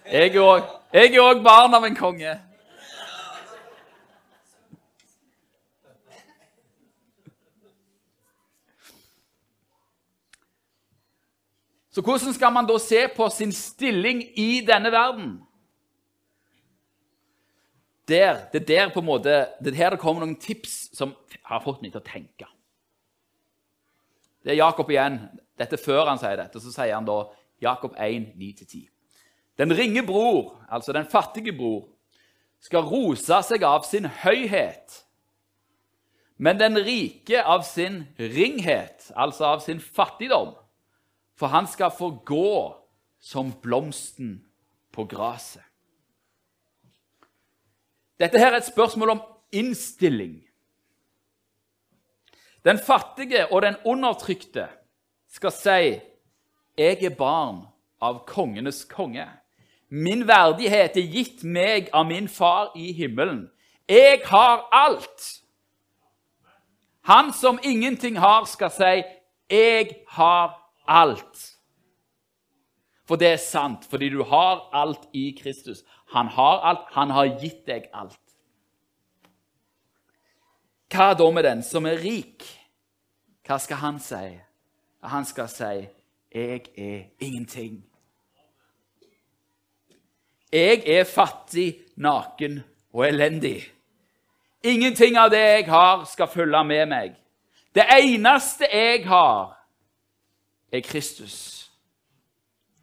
Jeg 0.04 0.34
er 0.36 1.22
òg 1.22 1.44
barn 1.44 1.76
av 1.76 1.86
en 1.88 1.96
konge. 1.96 2.34
Så 11.94 12.02
hvordan 12.02 12.34
skal 12.34 12.54
man 12.54 12.66
da 12.66 12.78
se 12.82 13.06
på 13.16 13.28
sin 13.30 13.52
stilling 13.54 14.24
i 14.40 14.64
denne 14.66 14.90
verden? 14.92 15.36
Der, 18.10 18.50
det 18.52 18.62
er 18.62 18.66
der 18.66 18.90
på 18.94 19.00
en 19.00 19.06
måte, 19.06 19.36
det 19.64 19.72
er 19.72 19.78
her 19.78 19.94
det 19.94 20.02
kommer 20.02 20.26
noen 20.26 20.40
tips 20.42 20.90
som 20.98 21.14
har 21.46 21.62
fått 21.64 21.84
meg 21.84 21.94
til 21.94 22.02
å 22.02 22.08
tenke. 22.08 22.50
Det 24.44 24.52
er 24.52 24.60
Jakob 24.60 24.90
igjen. 24.92 25.22
Dette 25.56 25.78
Før 25.78 26.10
han 26.10 26.20
sier 26.20 26.36
dette, 26.36 26.60
så 26.60 26.74
sier 26.74 26.96
han 26.98 27.06
da 27.08 27.22
Jakob 27.62 27.94
1, 27.96 28.34
9-10. 28.42 28.90
Den 29.62 29.72
ringe 29.78 30.02
bror, 30.04 30.58
altså 30.68 30.96
den 30.98 31.06
fattige 31.06 31.54
bror, 31.56 31.86
skal 32.64 32.88
rose 32.90 33.38
seg 33.46 33.64
av 33.68 33.86
sin 33.86 34.08
høyhet, 34.24 35.04
men 36.42 36.58
den 36.58 36.80
rike 36.82 37.44
av 37.46 37.62
sin 37.68 38.02
ringhet, 38.18 39.12
altså 39.16 39.54
av 39.54 39.62
sin 39.64 39.80
fattigdom. 39.80 40.56
For 41.36 41.48
han 41.48 41.68
skal 41.68 41.92
få 41.98 42.10
gå 42.26 42.84
som 43.20 43.54
blomsten 43.62 44.46
på 44.92 45.06
gresset. 45.10 45.64
Dette 48.20 48.40
her 48.40 48.54
er 48.54 48.62
et 48.62 48.70
spørsmål 48.70 49.10
om 49.10 49.22
innstilling. 49.52 50.44
Den 52.66 52.80
fattige 52.80 53.52
og 53.52 53.62
den 53.62 53.76
undertrykte 53.86 54.68
skal 55.30 55.52
si 55.52 56.00
'Jeg 56.78 57.04
er 57.04 57.16
barn 57.18 57.66
av 58.02 58.26
kongenes 58.26 58.86
konge'. 58.86 59.30
Min 59.90 60.28
verdighet 60.28 60.98
er 60.98 61.12
gitt 61.12 61.44
meg 61.44 61.90
av 61.94 62.06
min 62.06 62.28
far 62.28 62.72
i 62.76 62.92
himmelen. 62.94 63.50
Jeg 63.90 64.22
har 64.26 64.68
alt. 64.72 65.42
Han 67.02 67.34
som 67.34 67.60
ingenting 67.64 68.20
har, 68.20 68.46
skal 68.46 68.72
si, 68.72 69.04
'Jeg 69.50 69.96
har 70.08 70.63
alt'. 70.88 71.50
For 73.06 73.16
det 73.16 73.28
er 73.28 73.38
sant, 73.38 73.86
fordi 73.86 74.10
du 74.10 74.24
har 74.24 74.70
alt 74.74 75.10
i 75.14 75.38
Kristus. 75.42 75.84
Han 76.14 76.28
har 76.28 76.60
alt. 76.60 76.88
Han 76.92 77.10
har 77.10 77.40
gitt 77.40 77.68
deg 77.68 77.90
alt. 77.94 78.20
Hva 80.94 81.14
da 81.14 81.32
med 81.32 81.44
den 81.44 81.64
som 81.64 81.86
er 81.86 81.98
rik? 81.98 82.46
Hva 83.48 83.58
skal 83.60 83.78
han 83.78 84.00
si? 84.00 84.40
Han 85.04 85.26
skal 85.26 85.50
si, 85.50 85.88
'Jeg 86.34 86.62
er 86.78 87.04
ingenting'. 87.20 87.84
Jeg 90.52 90.84
er 90.88 91.04
fattig, 91.04 91.82
naken 91.96 92.64
og 92.94 93.08
elendig. 93.08 93.72
Ingenting 94.64 95.18
av 95.18 95.30
det 95.30 95.40
jeg 95.40 95.66
har, 95.66 96.06
skal 96.06 96.28
følge 96.28 96.64
med 96.64 96.86
meg. 96.86 97.16
Det 97.76 97.84
eneste 97.90 98.68
jeg 98.72 99.08
har, 99.08 99.63
er 100.74 100.82
Kristus. 100.82 101.72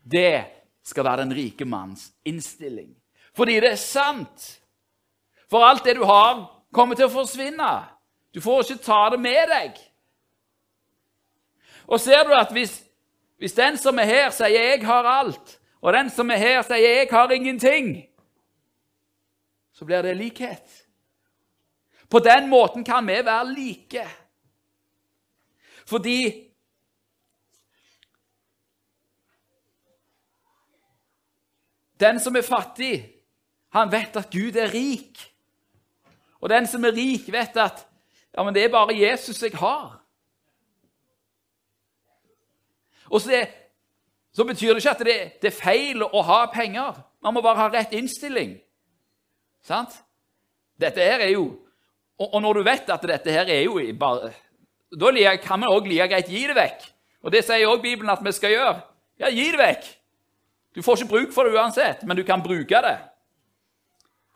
Det 0.03 0.44
skal 0.83 1.05
være 1.05 1.24
den 1.24 1.35
rike 1.35 1.64
manns 1.64 2.12
innstilling. 2.24 2.94
Fordi 3.37 3.61
det 3.61 3.72
er 3.72 3.81
sant. 3.81 4.61
For 5.50 5.64
alt 5.66 5.85
det 5.85 5.96
du 5.98 6.05
har, 6.07 6.44
kommer 6.72 6.94
til 6.94 7.09
å 7.09 7.14
forsvinne. 7.14 7.70
Du 8.35 8.40
får 8.40 8.62
ikke 8.62 8.85
ta 8.85 9.00
det 9.11 9.20
med 9.20 9.50
deg. 9.50 9.81
Og 11.90 11.98
ser 12.00 12.22
du 12.26 12.35
at 12.38 12.53
hvis, 12.55 12.76
hvis 13.42 13.57
den 13.59 13.79
som 13.79 13.98
er 13.98 14.07
her, 14.07 14.31
sier 14.31 14.48
'jeg 14.48 14.87
har 14.87 15.05
alt', 15.05 15.59
og 15.83 15.92
den 15.92 16.11
som 16.11 16.31
er 16.31 16.37
her, 16.37 16.62
sier 16.62 16.76
'jeg 16.76 17.09
har 17.11 17.29
ingenting', 17.29 18.07
så 19.72 19.85
blir 19.85 20.03
det 20.03 20.16
likhet. 20.16 20.87
På 22.11 22.18
den 22.18 22.48
måten 22.48 22.85
kan 22.85 23.07
vi 23.07 23.24
være 23.24 23.55
like. 23.55 24.09
Fordi 25.87 26.50
Den 32.01 32.21
som 32.21 32.37
er 32.37 32.47
fattig, 32.47 32.95
han 33.77 33.91
vet 33.93 34.17
at 34.17 34.31
Gud 34.33 34.57
er 34.57 34.73
rik. 34.73 35.21
Og 36.41 36.49
den 36.49 36.67
som 36.67 36.85
er 36.85 36.97
rik, 36.97 37.29
vet 37.33 37.57
at 37.61 37.85
ja, 38.31 38.43
men 38.43 38.55
det 38.55 38.65
er 38.65 38.73
bare 38.73 38.97
Jesus 38.97 39.43
jeg 39.43 39.57
har. 39.59 39.99
Og 43.11 43.21
så 43.21 43.47
så 44.33 44.45
betyr 44.47 44.75
det 44.75 44.85
ikke 44.85 44.91
at 44.91 45.01
det, 45.03 45.17
det, 45.43 45.49
er 45.51 45.57
feil 45.57 46.05
å 46.07 46.23
ha 46.23 46.45
penger. 46.53 47.01
Man 47.23 47.35
må 47.35 47.43
bare 47.43 47.65
ha 47.65 47.71
rett 47.73 47.93
innstilling. 47.99 48.55
Sant? 49.67 49.97
Dette 50.81 51.03
her 51.03 51.25
er 51.25 51.33
jo 51.35 51.49
og, 52.21 52.29
og, 52.29 52.39
når 52.45 52.61
du 52.61 52.63
vet 52.69 52.93
at 52.93 53.05
dette 53.09 53.33
her 53.33 53.49
er 53.49 53.65
jo 53.65 53.81
bare 53.99 54.31
da 54.91 55.35
kan 55.43 55.63
vi 55.63 55.71
òg 55.71 55.87
like 55.87 56.09
greit 56.11 56.29
gi 56.31 56.47
det 56.47 56.57
vekk. 56.57 56.87
Og 57.25 57.33
det 57.33 57.45
sier 57.47 57.69
òg 57.71 57.83
Bibelen 57.83 58.11
at 58.11 58.23
vi 58.25 58.33
skal 58.35 58.55
gjøre. 58.55 58.73
Ja, 59.21 59.31
gi 59.31 59.47
det 59.53 59.61
vekk. 59.61 59.87
Du 60.74 60.83
får 60.83 61.00
ikke 61.00 61.11
bruk 61.11 61.33
for 61.35 61.44
det 61.44 61.59
uansett, 61.59 62.04
men 62.06 62.16
du 62.16 62.22
kan 62.26 62.42
bruke 62.42 62.83
det 62.85 62.98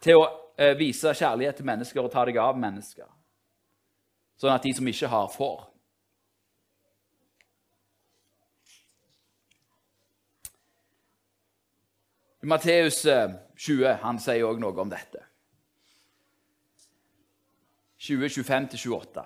til 0.03 0.19
å 0.19 0.25
eh, 0.59 0.75
vise 0.79 1.15
kjærlighet 1.15 1.61
til 1.61 1.69
mennesker 1.69 2.03
og 2.03 2.11
ta 2.13 2.25
deg 2.27 2.41
av 2.43 2.59
mennesker, 2.59 3.07
sånn 4.41 4.55
at 4.55 4.67
de 4.67 4.75
som 4.75 4.91
ikke 4.91 5.11
har, 5.13 5.31
får. 5.33 5.63
Matteus 12.45 13.01
20 13.07 13.87
eh, 13.89 14.03
han 14.03 14.21
sier 14.21 14.45
òg 14.45 14.61
noe 14.61 14.77
om 14.83 14.91
dette. 14.91 15.23
20, 18.05 18.29
25-28. 18.29 19.23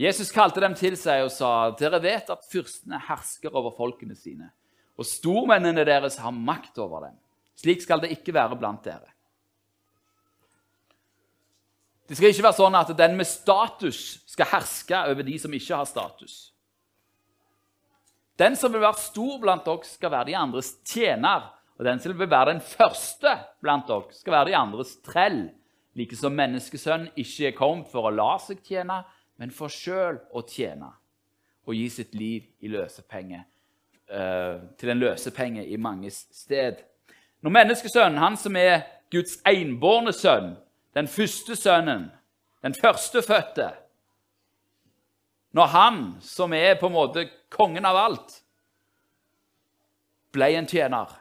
Jesus 0.00 0.32
kalte 0.32 0.60
dem 0.60 0.74
til 0.76 0.96
seg 0.96 1.24
og 1.24 1.30
sa, 1.32 1.70
'Dere 1.72 2.00
vet 2.02 2.28
at 2.32 2.44
fyrstene 2.48 3.00
hersker 3.08 3.54
over 3.54 3.72
folkene 3.76 4.16
sine.' 4.16 4.50
'Og 5.00 5.08
stormennene 5.08 5.86
deres 5.88 6.18
har 6.20 6.30
makt 6.30 6.78
over 6.78 7.08
dem.' 7.08 7.18
Slik 7.56 7.82
skal 7.82 8.00
det 8.00 8.12
ikke 8.12 8.34
være 8.36 8.56
blant 8.56 8.84
dere. 8.84 9.08
Det 12.08 12.16
skal 12.16 12.32
ikke 12.32 12.42
være 12.42 12.58
sånn 12.58 12.74
at 12.74 12.92
den 12.98 13.16
med 13.16 13.28
status 13.28 14.20
skal 14.26 14.48
herske 14.50 14.98
over 15.12 15.22
de 15.22 15.36
som 15.38 15.52
ikke 15.54 15.76
har 15.76 15.88
status. 15.88 16.52
Den 18.40 18.56
som 18.56 18.72
vil 18.72 18.80
være 18.80 18.98
stor 18.98 19.36
blant 19.38 19.66
dere, 19.68 19.84
skal 19.84 20.10
være 20.10 20.30
de 20.30 20.36
andres 20.40 20.72
tjener. 20.88 21.50
Og 21.78 21.84
den 21.84 22.00
som 22.00 22.16
vil 22.16 22.30
være 22.30 22.54
den 22.54 22.64
første 22.64 23.34
blant 23.60 23.86
dere, 23.88 24.16
skal 24.16 24.32
være 24.32 24.48
de 24.50 24.56
andres 24.56 24.96
trell. 25.06 25.42
Like 25.94 26.16
som 26.16 26.34
menneskesønnen 26.34 27.12
ikke 27.14 27.50
er 27.50 27.56
kommet 27.56 27.92
for 27.92 28.08
å 28.08 28.14
la 28.14 28.32
seg 28.42 28.62
tjene, 28.64 29.02
men 29.36 29.52
for 29.54 29.72
sjøl 29.72 30.18
å 30.32 30.42
tjene 30.48 30.90
og 31.68 31.76
gi 31.76 31.86
sitt 31.92 32.14
liv 32.18 32.48
i 32.64 32.70
løsepenge, 32.72 33.44
til 34.10 34.90
en 34.90 34.98
løsepenge 34.98 35.62
i 35.70 35.76
mange 35.78 36.10
sted. 36.10 36.80
Når 37.40 37.54
menneskesønnen, 37.54 38.18
han 38.18 38.36
som 38.36 38.56
er 38.58 38.80
Guds 39.12 39.36
enbårne 39.46 40.12
sønn, 40.12 40.56
den 40.98 41.08
første 41.08 41.56
sønnen, 41.56 42.08
den 42.62 42.74
førstefødte 42.74 43.70
Når 45.52 45.66
han, 45.66 46.16
som 46.20 46.52
er 46.52 46.74
på 46.80 46.86
en 46.86 46.92
måte 46.92 47.24
kongen 47.50 47.86
av 47.86 47.96
alt, 47.96 48.34
ble 50.32 50.52
en 50.58 50.66
tjener 50.66 51.20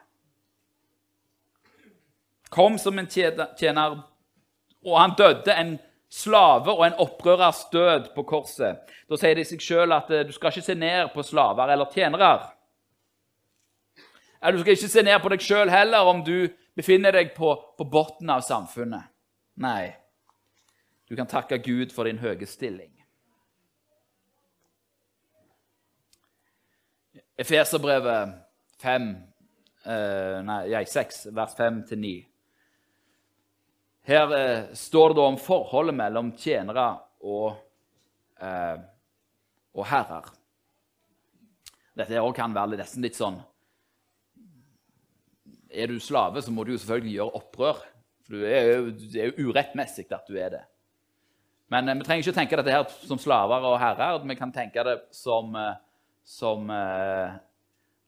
kom 2.49 2.77
som 2.77 2.99
en 2.99 3.07
tjener, 3.07 4.01
og 4.85 4.99
han 4.99 5.15
døde 5.17 5.53
en 5.53 5.77
slave 6.09 6.73
og 6.73 6.85
en 6.87 6.97
opprørers 7.01 7.65
død 7.71 8.13
på 8.15 8.23
korset. 8.25 8.81
Da 9.09 9.17
sier 9.19 9.37
det 9.37 9.45
seg 9.49 9.61
sjøl 9.61 9.93
at 9.93 10.09
eh, 10.13 10.25
du 10.25 10.33
skal 10.33 10.53
ikke 10.53 10.65
se 10.65 10.75
ned 10.77 11.11
på 11.13 11.25
slaver 11.25 11.69
eller 11.69 11.91
tjenere. 11.93 12.31
Eller 14.41 14.57
du 14.57 14.63
skal 14.63 14.77
ikke 14.77 14.91
se 14.91 15.03
ned 15.03 15.19
på 15.19 15.31
deg 15.33 15.43
sjøl 15.43 15.71
heller 15.71 16.07
om 16.07 16.21
du 16.23 16.47
befinner 16.77 17.15
deg 17.15 17.33
på, 17.35 17.51
på 17.75 17.87
bunnen 17.91 18.31
av 18.31 18.45
samfunnet. 18.47 19.11
Nei, 19.59 19.91
du 21.09 21.15
kan 21.19 21.27
takke 21.27 21.59
Gud 21.59 21.91
for 21.91 22.07
din 22.07 22.21
høye 22.21 22.47
stilling. 22.47 22.93
Efeserbrevet 27.39 28.35
5, 28.79 29.09
eh, 29.87 30.39
nei, 30.43 30.83
6, 30.87 31.25
vers 31.35 31.55
5-9. 31.59 32.13
Her 34.07 34.33
eh, 34.35 34.73
står 34.75 35.15
det 35.15 35.23
om 35.23 35.37
forholdet 35.39 35.95
mellom 35.95 36.31
tjenere 36.39 36.87
og, 37.27 37.59
eh, 38.39 38.79
og 39.75 39.87
herrer. 39.87 40.31
Dette 41.99 42.23
kan 42.35 42.55
være 42.55 42.79
nesten 42.79 43.03
litt 43.03 43.19
sånn 43.19 43.39
Er 45.69 45.87
du 45.87 45.99
slave, 46.01 46.41
så 46.41 46.51
må 46.51 46.63
du 46.65 46.73
jo 46.73 46.81
selvfølgelig 46.81 47.13
gjøre 47.13 47.39
opprør. 47.41 47.81
For 48.25 48.37
det 48.41 48.53
er 48.57 48.67
jo, 48.69 48.89
det 48.89 49.21
er 49.21 49.31
jo 49.31 49.49
urettmessig 49.49 50.07
at 50.11 50.27
du 50.29 50.37
er 50.37 50.53
det. 50.57 50.63
Men 51.69 51.89
eh, 51.89 51.97
vi 51.99 52.07
trenger 52.07 52.25
ikke 52.25 52.37
tenke 52.39 52.59
dette 52.59 52.73
her 52.73 52.87
som 53.09 53.21
slaver 53.21 53.67
og 53.69 53.77
herrer. 53.81 54.23
Vi 54.25 54.37
kan 54.37 54.53
tenke 54.53 54.85
det 54.85 54.97
som, 55.15 55.53
eh, 55.55 55.77
som 56.25 56.69
eh, 56.73 57.37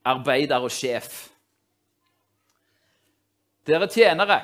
arbeider 0.06 0.66
og 0.66 0.74
sjef. 0.74 1.28
Dere 3.68 3.90
tjenere 3.92 4.42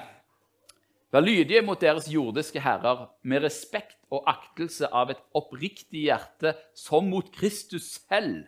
Vær 1.07 1.23
lydige 1.23 1.61
mot 1.63 1.79
deres 1.79 2.09
jordiske 2.11 2.59
herrer 2.59 3.05
med 3.23 3.45
respekt 3.45 3.95
og 4.11 4.25
aktelse 4.27 4.89
av 4.91 5.13
et 5.13 5.21
oppriktig 5.39 6.01
hjerte, 6.09 6.51
som 6.75 7.07
mot 7.07 7.29
Kristus 7.31 7.93
selv. 8.09 8.43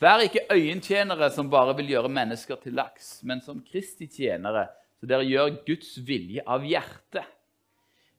Vær 0.00 0.22
ikke 0.24 0.46
øyentjenere 0.48 1.28
som 1.32 1.50
bare 1.52 1.74
vil 1.76 1.90
gjøre 1.92 2.08
mennesker 2.08 2.56
til 2.62 2.72
laks, 2.78 3.18
men 3.22 3.42
som 3.44 3.60
Kristi 3.60 4.06
tjenere, 4.08 4.70
så 4.96 5.08
dere 5.08 5.26
gjør 5.28 5.58
Guds 5.66 5.92
vilje 6.08 6.44
av 6.48 6.64
hjertet. 6.64 7.28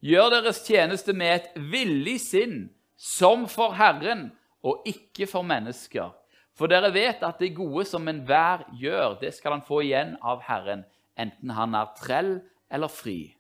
Gjør 0.02 0.30
deres 0.36 0.62
tjeneste 0.66 1.14
med 1.18 1.34
et 1.40 1.50
villig 1.74 2.20
sinn, 2.22 2.56
som 2.98 3.48
for 3.50 3.74
Herren 3.78 4.28
og 4.62 4.86
ikke 4.86 5.26
for 5.30 5.46
mennesker. 5.46 6.14
For 6.54 6.70
dere 6.70 6.94
vet 6.94 7.24
at 7.26 7.42
det 7.42 7.56
gode 7.58 7.88
som 7.90 8.06
enhver 8.10 8.68
gjør, 8.78 9.18
det 9.22 9.34
skal 9.34 9.58
han 9.58 9.66
få 9.66 9.82
igjen 9.82 10.16
av 10.22 10.44
Herren, 10.46 10.86
enten 11.18 11.54
han 11.58 11.74
er 11.78 11.94
trell 11.98 12.36
eller 12.70 12.94
fri. 12.94 13.34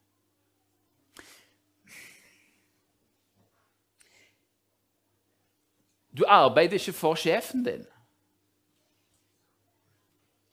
Du 6.12 6.25
arbeider 6.25 6.82
ikke 6.82 6.97
for 6.97 7.15
sjefen 7.15 7.62
din. 7.63 7.86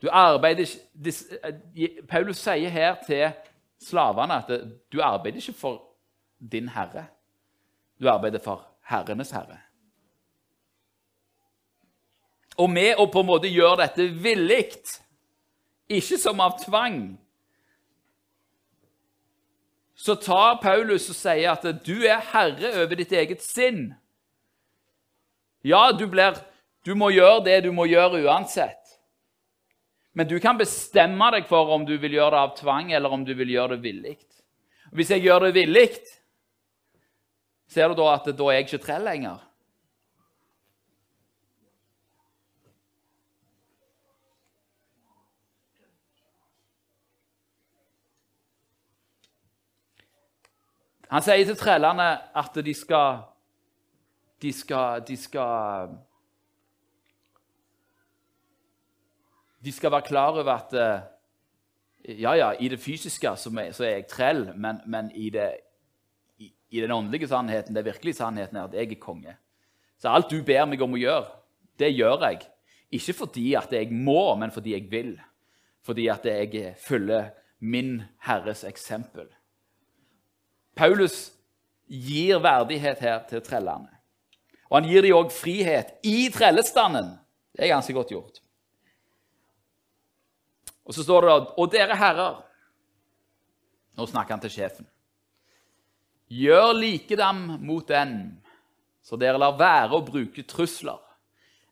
Du 0.03 0.09
arbeider 0.11 0.63
ikke, 0.63 2.03
Paulus 2.09 2.39
sier 2.39 2.71
her 2.71 2.99
til 3.07 3.33
slavene 3.83 4.39
at 4.39 4.53
du 4.93 5.01
arbeider 5.03 5.41
ikke 5.43 5.59
for 5.59 5.83
din 6.39 6.69
herre. 6.69 7.09
Du 8.01 8.09
arbeider 8.11 8.39
for 8.39 8.67
herrenes 8.87 9.31
herre. 9.35 9.59
Og 12.59 12.71
med 12.71 12.99
å 12.99 13.07
på 13.11 13.23
en 13.23 13.29
måte 13.29 13.51
gjøre 13.51 13.85
dette 13.85 14.09
villig, 14.23 14.65
ikke 15.89 16.19
som 16.19 16.41
av 16.43 16.59
tvang, 16.63 17.19
så 19.99 20.15
tar 20.15 20.61
Paulus 20.63 21.09
og 21.11 21.17
sier 21.19 21.51
at 21.53 21.65
du 21.87 21.97
er 22.07 22.23
herre 22.33 22.71
over 22.83 22.99
ditt 22.99 23.13
eget 23.15 23.43
sinn. 23.43 23.89
Ja, 25.67 25.91
du, 25.91 26.07
blir, 26.07 26.39
du 26.87 26.95
må 26.95 27.11
gjøre 27.11 27.43
det 27.49 27.57
du 27.67 27.73
må 27.75 27.89
gjøre 27.91 28.23
uansett. 28.27 28.88
Men 30.19 30.27
du 30.27 30.41
kan 30.43 30.57
bestemme 30.59 31.29
deg 31.31 31.45
for 31.47 31.69
om 31.71 31.85
du 31.87 31.93
vil 32.03 32.17
gjøre 32.17 32.33
det 32.35 32.39
av 32.43 32.55
tvang, 32.59 32.89
eller 32.91 33.13
om 33.15 33.23
du 33.23 33.37
vil 33.39 33.53
gjøre 33.55 33.77
det 33.77 33.85
villig. 33.85 34.17
Hvis 34.91 35.13
jeg 35.15 35.23
gjør 35.23 35.45
det 35.47 35.53
villig, 35.55 35.85
ser 37.71 37.93
du 37.93 38.01
da 38.01 38.09
at 38.17 38.27
da 38.27 38.49
er 38.49 38.57
jeg 38.57 38.67
ikke 38.67 38.81
trell 38.83 39.07
lenger? 39.07 39.45
Han 51.15 51.25
sier 51.25 51.47
til 51.47 51.63
trellene 51.63 52.09
at 52.43 52.59
de 52.67 52.75
skal 52.75 53.23
De 54.43 54.51
skal 54.53 55.07
De 55.07 55.17
skal, 55.17 55.95
de 59.65 59.73
skal 59.73 59.93
være 59.93 60.07
klar 60.07 60.37
over 60.37 60.53
at 60.55 60.75
eh, 60.75 61.07
Ja, 62.09 62.33
ja, 62.33 62.53
i 62.61 62.69
det 62.69 62.79
fysiske 62.81 63.31
så 63.37 63.51
er 63.85 63.91
jeg 63.91 64.07
trell, 64.09 64.53
men, 64.57 64.79
men 64.87 65.11
i, 65.15 65.31
det, 65.31 65.49
i, 66.39 66.53
i, 66.71 66.81
den 66.81 66.93
åndelige 66.95 67.29
sannheten, 67.29 67.75
den 67.77 67.85
virkelige 67.85 68.15
sannheten, 68.15 68.57
er 68.57 68.65
at 68.65 68.75
jeg 68.75 68.93
er 68.93 69.01
konge. 69.03 69.35
Så 69.99 70.09
alt 70.09 70.31
du 70.31 70.39
ber 70.47 70.65
meg 70.65 70.81
om 70.81 70.95
å 70.95 71.01
gjøre, 71.01 71.27
det 71.79 71.91
gjør 71.93 72.23
jeg. 72.23 72.47
Ikke 72.95 73.13
fordi 73.13 73.53
at 73.59 73.75
jeg 73.75 73.91
må, 73.93 74.35
men 74.39 74.55
fordi 74.55 74.73
jeg 74.73 74.87
vil. 74.91 75.19
Fordi 75.85 76.07
at 76.09 76.25
jeg 76.25 76.75
følger 76.81 77.29
min 77.61 78.03
Herres 78.25 78.65
eksempel. 78.65 79.27
Paulus 80.79 81.33
gir 81.89 82.39
verdighet 82.41 83.01
her 83.03 83.23
til 83.29 83.43
trellene. 83.43 83.91
Og 84.69 84.79
han 84.79 84.89
gir 84.89 85.03
dem 85.03 85.17
òg 85.17 85.33
frihet 85.33 85.97
i 86.07 86.29
trellestanden. 86.33 87.17
Det 87.57 87.65
er 87.67 87.75
ganske 87.75 87.95
godt 87.97 88.13
gjort. 88.13 88.41
Og 90.89 90.97
så 90.97 91.05
står 91.05 91.25
det 91.25 91.33
da 91.33 91.55
Og 91.61 91.73
dere 91.73 91.97
herrer 91.99 92.45
Nå 93.99 94.07
snakker 94.07 94.37
han 94.37 94.43
til 94.45 94.53
sjefen. 94.55 94.87
Gjør 96.31 96.75
likedam 96.77 97.41
mot 97.65 97.89
den, 97.89 98.37
så 99.03 99.17
dere 99.19 99.41
lar 99.41 99.57
være 99.59 99.97
å 99.97 100.05
bruke 100.07 100.45
trusler. 100.47 101.01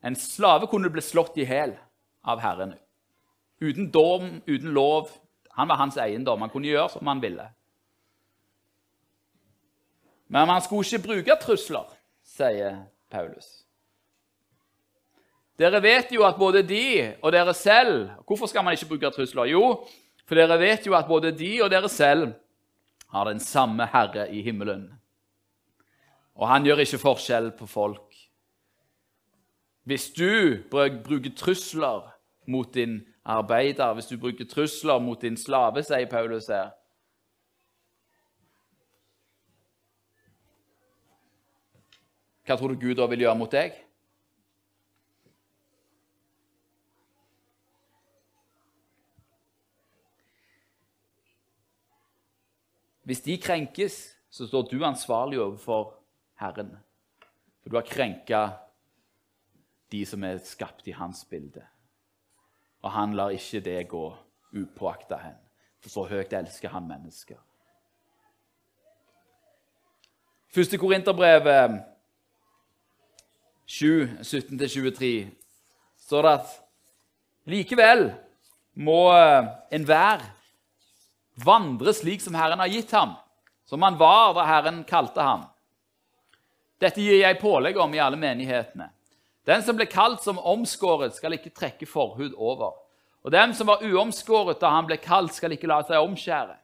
En 0.02 0.16
slave 0.18 0.66
kunne 0.66 0.90
bli 0.90 1.04
slått 1.04 1.36
i 1.38 1.46
hæl 1.46 1.76
av 2.26 2.42
herren. 2.42 2.72
Uten 3.62 3.92
dom, 3.94 4.40
uten 4.48 4.74
lov. 4.74 5.12
Han 5.54 5.68
var 5.70 5.78
hans 5.80 6.00
eiendom. 6.02 6.42
Han 6.42 6.50
kunne 6.50 6.72
gjøre 6.72 6.96
som 6.96 7.06
han 7.06 7.22
ville. 7.22 7.46
Men 10.26 10.48
man 10.50 10.64
skulle 10.64 10.82
ikke 10.82 11.06
bruke 11.06 11.38
trusler, 11.44 11.86
sier 12.26 12.80
Paulus. 13.12 13.65
Dere 15.56 15.80
vet 15.80 16.10
jo 16.12 16.24
at 16.26 16.36
både 16.36 16.60
de 16.68 17.14
og 17.22 17.32
dere 17.32 17.54
selv 17.56 18.10
Hvorfor 18.28 18.46
skal 18.46 18.64
man 18.64 18.76
ikke 18.76 18.90
bruke 18.90 19.10
trusler? 19.10 19.48
Jo, 19.48 19.86
for 20.28 20.36
dere 20.36 20.58
vet 20.60 20.86
jo 20.86 20.94
at 20.94 21.08
både 21.08 21.32
de 21.32 21.62
og 21.64 21.70
dere 21.72 21.88
selv 21.88 22.34
har 23.08 23.24
den 23.24 23.40
samme 23.40 23.86
Herre 23.86 24.26
i 24.34 24.42
himmelen. 24.42 24.90
Og 26.34 26.48
han 26.48 26.66
gjør 26.66 26.82
ikke 26.84 27.00
forskjell 27.00 27.52
på 27.56 27.66
folk. 27.66 28.12
Hvis 29.86 30.10
du 30.10 30.58
bruker 30.70 31.30
trusler 31.36 32.10
mot 32.46 32.74
din 32.74 33.00
arbeider, 33.24 33.94
hvis 33.94 34.10
du 34.10 34.18
bruker 34.18 34.44
trusler 34.44 34.98
mot 34.98 35.22
din 35.22 35.36
slave, 35.36 35.82
sier 35.82 36.10
Paulus 36.10 36.50
her 36.50 36.74
Hva 42.46 42.54
tror 42.54 42.74
du 42.74 42.78
Gud 42.78 42.94
da 42.94 43.06
vil 43.10 43.24
gjøre 43.24 43.38
mot 43.38 43.50
deg? 43.50 43.74
Hvis 53.06 53.22
de 53.22 53.36
krenkes, 53.38 54.16
så 54.30 54.48
står 54.50 54.66
du 54.66 54.80
ansvarlig 54.84 55.38
overfor 55.40 55.94
Herren. 56.40 56.72
For 57.62 57.70
du 57.70 57.76
har 57.78 57.86
krenka 57.86 58.40
de 59.94 60.00
som 60.06 60.24
er 60.26 60.40
skapt 60.42 60.88
i 60.90 60.94
hans 60.96 61.22
bilde. 61.30 61.62
Og 62.82 62.90
han 62.90 63.14
lar 63.14 63.30
ikke 63.30 63.62
det 63.62 63.88
gå 63.88 64.04
upåakta 64.56 65.20
hen, 65.22 65.38
for 65.78 65.92
så 65.92 66.04
høyt 66.10 66.34
elsker 66.34 66.74
han 66.74 66.88
mennesker. 66.88 67.38
Første 70.50 70.78
Korinterbrevet 70.78 71.82
7, 73.66 74.18
17-23 74.22 75.10
står 76.08 76.26
det 76.26 76.32
at 76.40 76.54
likevel 77.54 78.08
må 78.74 79.00
eh, 79.14 79.46
enhver 79.78 80.24
vandre 81.44 81.92
slik 81.94 82.22
som 82.24 82.34
Herren 82.34 82.62
har 82.62 82.72
gitt 82.72 82.92
ham, 82.96 83.14
som 83.68 83.82
han 83.82 83.98
var 83.98 84.34
da 84.34 84.46
Herren 84.46 84.82
kalte 84.88 85.22
ham. 85.22 85.46
Dette 86.80 87.00
gir 87.00 87.20
jeg 87.22 87.40
pålegg 87.40 87.78
om 87.80 87.94
i 87.94 88.02
alle 88.02 88.18
menighetene. 88.20 88.90
Den 89.46 89.62
som 89.62 89.76
ble 89.78 89.86
kalt 89.86 90.24
som 90.24 90.38
omskåret, 90.38 91.14
skal 91.14 91.36
ikke 91.36 91.54
trekke 91.54 91.86
forhud 91.86 92.34
over. 92.34 92.74
Og 93.24 93.32
den 93.32 93.54
som 93.54 93.68
var 93.70 93.84
uomskåret 93.84 94.60
da 94.60 94.72
han 94.74 94.88
ble 94.88 94.98
kalt, 95.02 95.34
skal 95.34 95.54
ikke 95.54 95.70
la 95.70 95.80
seg 95.86 96.02
omskjære. 96.02 96.56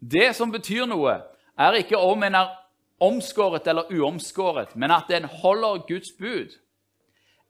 Det 0.00 0.30
som 0.36 0.52
betyr 0.52 0.86
noe, 0.88 1.18
er 1.60 1.76
ikke 1.80 1.98
om 2.00 2.22
en 2.24 2.36
er 2.38 2.52
omskåret 3.00 3.66
eller 3.68 3.88
uomskåret, 3.92 4.74
men 4.76 4.92
at 4.92 5.10
en 5.12 5.28
holder 5.42 5.84
Guds 5.88 6.12
bud. 6.16 6.52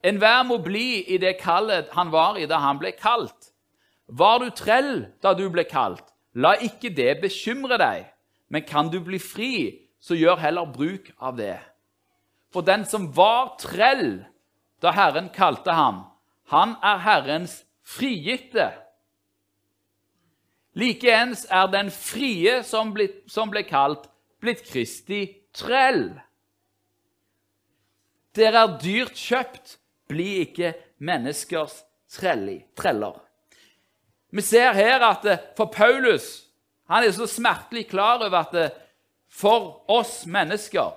Enhver 0.07 0.43
må 0.47 0.59
bli 0.63 1.03
i 1.13 1.19
det 1.21 1.37
kallet 1.43 1.91
han 1.95 2.11
var 2.15 2.39
i 2.39 2.47
da 2.49 2.63
han 2.63 2.79
ble 2.81 2.95
kalt. 2.97 3.51
Var 4.07 4.39
du 4.39 4.49
trell 4.55 4.95
da 5.23 5.35
du 5.35 5.49
ble 5.53 5.67
kalt? 5.69 6.07
La 6.35 6.55
ikke 6.63 6.93
det 6.95 7.17
bekymre 7.23 7.79
deg, 7.81 8.05
men 8.51 8.67
kan 8.67 8.91
du 8.91 9.01
bli 9.03 9.19
fri, 9.19 9.55
så 10.01 10.17
gjør 10.17 10.41
heller 10.41 10.71
bruk 10.71 11.11
av 11.19 11.37
det. 11.39 11.59
For 12.51 12.67
den 12.67 12.87
som 12.89 13.11
var 13.15 13.57
trell 13.61 14.23
da 14.83 14.95
Herren 14.97 15.29
kalte 15.35 15.75
ham, 15.77 16.05
han 16.51 16.77
er 16.83 17.03
Herrens 17.05 17.61
frigitte. 17.83 18.71
Likeens 20.79 21.45
er 21.51 21.69
den 21.71 21.91
frie 21.95 22.61
som 22.67 22.95
ble, 22.95 23.09
som 23.27 23.51
ble 23.51 23.65
kalt, 23.67 24.07
blitt 24.41 24.63
Kristi 24.67 25.25
trell. 25.55 26.15
Dere 28.39 28.65
er 28.65 28.77
dyrt 28.83 29.19
kjøpt, 29.19 29.77
bli 30.11 30.41
ikke 30.47 30.73
menneskers 31.03 31.83
treller. 32.11 33.19
Vi 34.31 34.43
ser 34.43 34.73
her 34.73 35.03
at 35.07 35.25
eh, 35.27 35.43
for 35.57 35.73
Paulus 35.75 36.47
han 36.91 37.05
er 37.07 37.13
så 37.15 37.27
smertelig 37.31 37.87
klar 37.91 38.19
over 38.19 38.39
at 38.41 38.55
eh, 38.55 38.75
for 39.31 39.85
oss 39.91 40.27
mennesker 40.27 40.91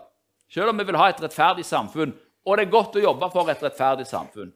selv 0.54 0.70
om 0.70 0.78
vi 0.78 0.86
vil 0.86 0.98
ha 0.98 1.10
et 1.10 1.22
rettferdig 1.22 1.66
samfunn, 1.66 2.14
og 2.46 2.58
det 2.58 2.66
er 2.66 2.74
godt 2.74 2.98
å 3.00 3.02
jobbe 3.02 3.30
for 3.34 3.50
et 3.50 3.62
rettferdig 3.64 4.06
samfunn. 4.06 4.52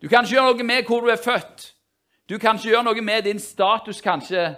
Du 0.00 0.08
kan 0.08 0.24
ikke 0.24 0.38
gjøre 0.38 0.54
noe 0.54 0.66
med 0.66 0.88
hvor 0.88 1.04
du 1.04 1.10
er 1.12 1.20
født. 1.20 1.66
Du 2.28 2.38
kan 2.40 2.56
ikke 2.56 2.70
gjøre 2.70 2.86
noe 2.88 3.04
med 3.04 3.26
din 3.28 3.38
status, 3.38 4.00
kanskje. 4.00 4.54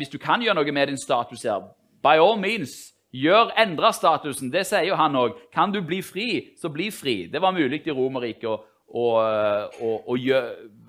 Hvis 0.00 0.10
du 0.10 0.16
kan 0.18 0.40
gjøre 0.42 0.56
noe 0.56 0.72
med 0.72 0.88
din 0.90 0.98
status 0.98 1.44
her, 1.44 1.68
by 2.02 2.16
all 2.18 2.40
means, 2.40 2.72
gjør, 3.12 3.52
endre 3.60 3.92
statusen. 3.92 4.50
Det 4.50 4.64
sier 4.66 4.88
jo 4.88 4.96
han 4.98 5.18
òg. 5.18 5.36
Kan 5.54 5.74
du 5.74 5.82
bli 5.84 6.00
fri, 6.02 6.30
så 6.58 6.72
bli 6.72 6.88
fri. 6.90 7.26
Det 7.30 7.42
var 7.42 7.54
mulig 7.54 7.82
i 7.86 7.94
Romerriket 7.94 8.66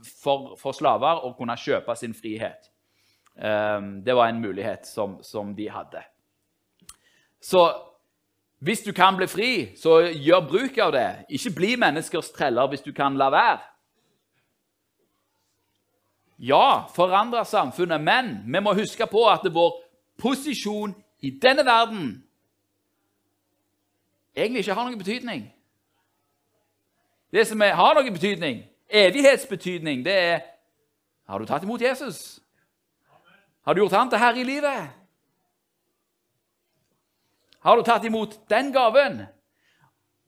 for, 0.05 0.55
for, 0.59 0.75
slaver 0.75 1.25
å 1.25 1.33
kunne 1.37 1.57
kjøpe 1.59 1.95
sin 1.99 2.13
frihet. 2.17 2.69
Um, 3.35 4.01
det 4.03 4.15
var 4.15 4.29
en 4.29 4.41
mulighet 4.41 4.87
som, 4.87 5.19
som 5.23 5.53
de 5.55 5.69
hadde. 5.71 6.03
Så 7.41 7.63
hvis 8.61 8.83
du 8.85 8.91
kan 8.93 9.17
bli 9.17 9.27
fri, 9.27 9.51
så 9.77 9.99
gjør 10.11 10.47
bruk 10.49 10.77
av 10.83 10.91
det. 10.93 11.09
Ikke 11.33 11.55
bli 11.55 11.75
menneskers 11.81 12.29
treller 12.35 12.69
hvis 12.69 12.83
du 12.85 12.91
kan 12.93 13.17
la 13.17 13.31
være. 13.33 13.61
Ja, 16.41 16.87
forandre 16.93 17.45
samfunnet, 17.45 18.01
men 18.01 18.35
vi 18.45 18.61
må 18.61 18.73
huske 18.73 19.05
på 19.09 19.27
at 19.29 19.45
vår 19.53 19.75
posisjon 20.21 20.93
i 21.21 21.29
denne 21.41 21.65
verden 21.65 22.23
egentlig 24.35 24.63
ikke 24.63 24.73
har 24.77 24.87
noen 24.87 25.01
betydning. 25.01 25.43
Det 27.31 27.45
som 27.47 27.61
har 27.61 27.97
noen 27.97 28.13
betydning, 28.13 28.63
evighetsbetydning, 28.91 30.05
det 30.05 30.13
er 30.13 30.39
Har 31.27 31.39
du 31.39 31.45
tatt 31.45 31.63
imot 31.63 31.81
Jesus? 31.81 32.41
Har 33.63 33.73
du 33.73 33.79
gjort 33.79 33.93
ham 33.95 34.09
til 34.09 34.19
herre 34.19 34.39
i 34.39 34.43
livet? 34.43 34.89
Har 37.61 37.77
du 37.77 37.83
tatt 37.85 38.03
imot 38.03 38.35
den 38.49 38.73
gaven? 38.73 39.21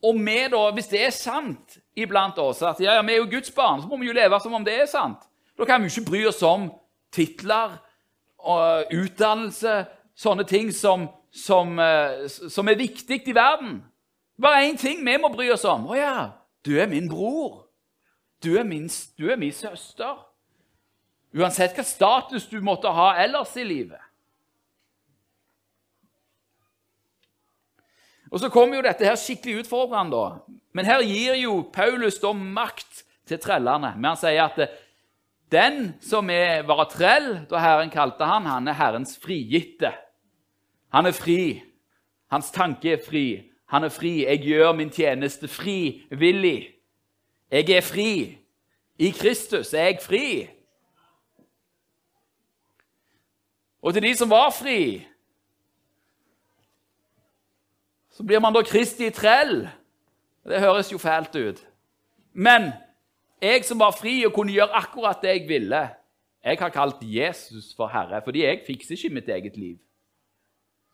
Og 0.04 0.20
vi 0.20 0.38
da, 0.52 0.62
hvis 0.76 0.88
det 0.92 1.02
er 1.06 1.16
sant 1.16 1.78
iblant 1.96 2.38
oss 2.40 2.62
at 2.62 2.80
ja, 2.84 2.98
ja, 2.98 3.02
vi 3.02 3.16
er 3.16 3.22
jo 3.22 3.32
Guds 3.32 3.52
barn, 3.52 3.82
så 3.82 3.88
må 3.88 3.98
vi 3.98 4.10
jo 4.10 4.16
leve 4.16 4.40
som 4.44 4.54
om 4.54 4.66
det 4.66 4.76
er 4.82 4.88
sant. 4.92 5.26
Da 5.58 5.66
kan 5.66 5.82
vi 5.82 5.90
ikke 5.92 6.10
bry 6.10 6.24
oss 6.28 6.42
om 6.44 6.70
titler 7.14 7.78
og 8.44 8.94
utdannelse, 8.94 9.84
sånne 10.16 10.46
ting 10.50 10.72
som, 10.76 11.08
som, 11.32 11.78
eh, 11.80 12.28
som 12.30 12.68
er 12.68 12.80
viktig 12.80 13.22
i 13.28 13.36
verden. 13.36 13.82
Bare 14.42 14.66
én 14.68 14.78
ting 14.78 15.06
vi 15.06 15.18
må 15.18 15.32
bry 15.34 15.50
oss 15.54 15.64
om. 15.66 15.88
Å 15.88 15.98
ja, 15.98 16.16
du 16.66 16.76
er 16.78 16.90
min 16.92 17.08
bror. 17.10 17.63
Du 18.44 18.58
er 18.60 18.64
min, 18.68 18.90
du 19.18 19.30
er 19.32 19.40
min 19.40 19.54
søster. 19.56 20.20
Uansett 21.34 21.78
hva 21.78 21.86
status 21.88 22.46
du 22.52 22.60
måtte 22.62 22.92
ha 22.94 23.14
ellers 23.24 23.56
i 23.58 23.64
livet. 23.66 24.02
Og 28.34 28.40
Så 28.42 28.50
kommer 28.50 28.80
jo 28.80 28.86
dette 28.86 29.06
her 29.06 29.18
skikkelig 29.20 29.62
ut 29.62 29.70
for 29.70 29.92
da. 30.10 30.26
Men 30.74 30.86
her 30.90 31.04
gir 31.06 31.36
jo 31.38 31.62
Paulus 31.74 32.18
da 32.20 32.34
makt 32.34 33.04
til 33.30 33.38
trellene. 33.38 33.94
Men 33.96 34.14
han 34.14 34.18
sier 34.18 34.48
at 34.48 34.80
den 35.54 35.94
som 36.02 36.30
er, 36.34 36.64
var 36.66 36.88
trell 36.90 37.46
da 37.50 37.62
Herren 37.62 37.94
kalte 37.94 38.26
han, 38.26 38.50
han 38.50 38.68
er 38.68 38.78
Herrens 38.80 39.14
frigitte. 39.22 39.94
Han 40.94 41.06
er 41.06 41.14
fri. 41.14 41.62
Hans 42.34 42.50
tanke 42.52 42.96
er 42.96 43.02
fri. 43.06 43.52
Han 43.70 43.86
er 43.86 43.94
fri. 43.94 44.24
Jeg 44.26 44.42
gjør 44.48 44.74
min 44.78 44.90
tjeneste 44.90 45.48
frivillig. 45.48 46.74
Jeg 47.54 47.70
er 47.70 47.86
fri. 47.86 48.38
I 48.98 49.10
Kristus 49.14 49.74
er 49.74 49.92
jeg 49.92 50.00
fri. 50.02 50.50
Og 53.82 53.94
til 53.94 54.02
de 54.02 54.16
som 54.18 54.30
var 54.30 54.50
fri, 54.50 55.04
Så 58.14 58.24
blir 58.24 58.40
man 58.40 58.54
da 58.54 58.62
Kristi 58.62 59.10
trell. 59.10 59.64
Det 60.46 60.60
høres 60.62 60.92
jo 60.92 61.00
fælt 61.02 61.36
ut. 61.36 61.64
Men 62.34 62.72
jeg 63.42 63.66
som 63.66 63.80
var 63.80 63.96
fri 63.98 64.20
og 64.26 64.34
kunne 64.34 64.54
gjøre 64.54 64.76
akkurat 64.78 65.22
det 65.22 65.30
jeg 65.30 65.48
ville 65.48 65.90
Jeg 66.44 66.58
har 66.60 66.70
kalt 66.70 67.00
Jesus 67.02 67.74
for 67.76 67.88
Herre, 67.88 68.22
fordi 68.24 68.44
jeg 68.44 68.64
fikser 68.68 68.96
ikke 68.96 69.14
mitt 69.14 69.30
eget 69.30 69.58
liv. 69.58 69.78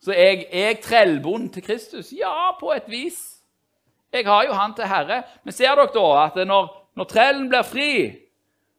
Så 0.02 0.14
jeg 0.14 0.46
er 0.52 0.76
trellbond 0.82 1.50
til 1.50 1.64
Kristus? 1.64 2.14
Ja, 2.14 2.52
på 2.60 2.72
et 2.72 2.84
vis. 2.88 3.39
Jeg 4.14 4.26
har 4.26 4.44
jo 4.46 4.54
han 4.54 4.74
til 4.76 4.90
Herre. 4.90 5.24
Men 5.44 5.54
ser 5.54 5.76
dere 5.76 5.94
da 5.94 6.08
at 6.26 6.40
når, 6.48 6.70
når 6.98 7.10
trellen 7.10 7.50
blir 7.50 7.66
fri, 7.68 7.92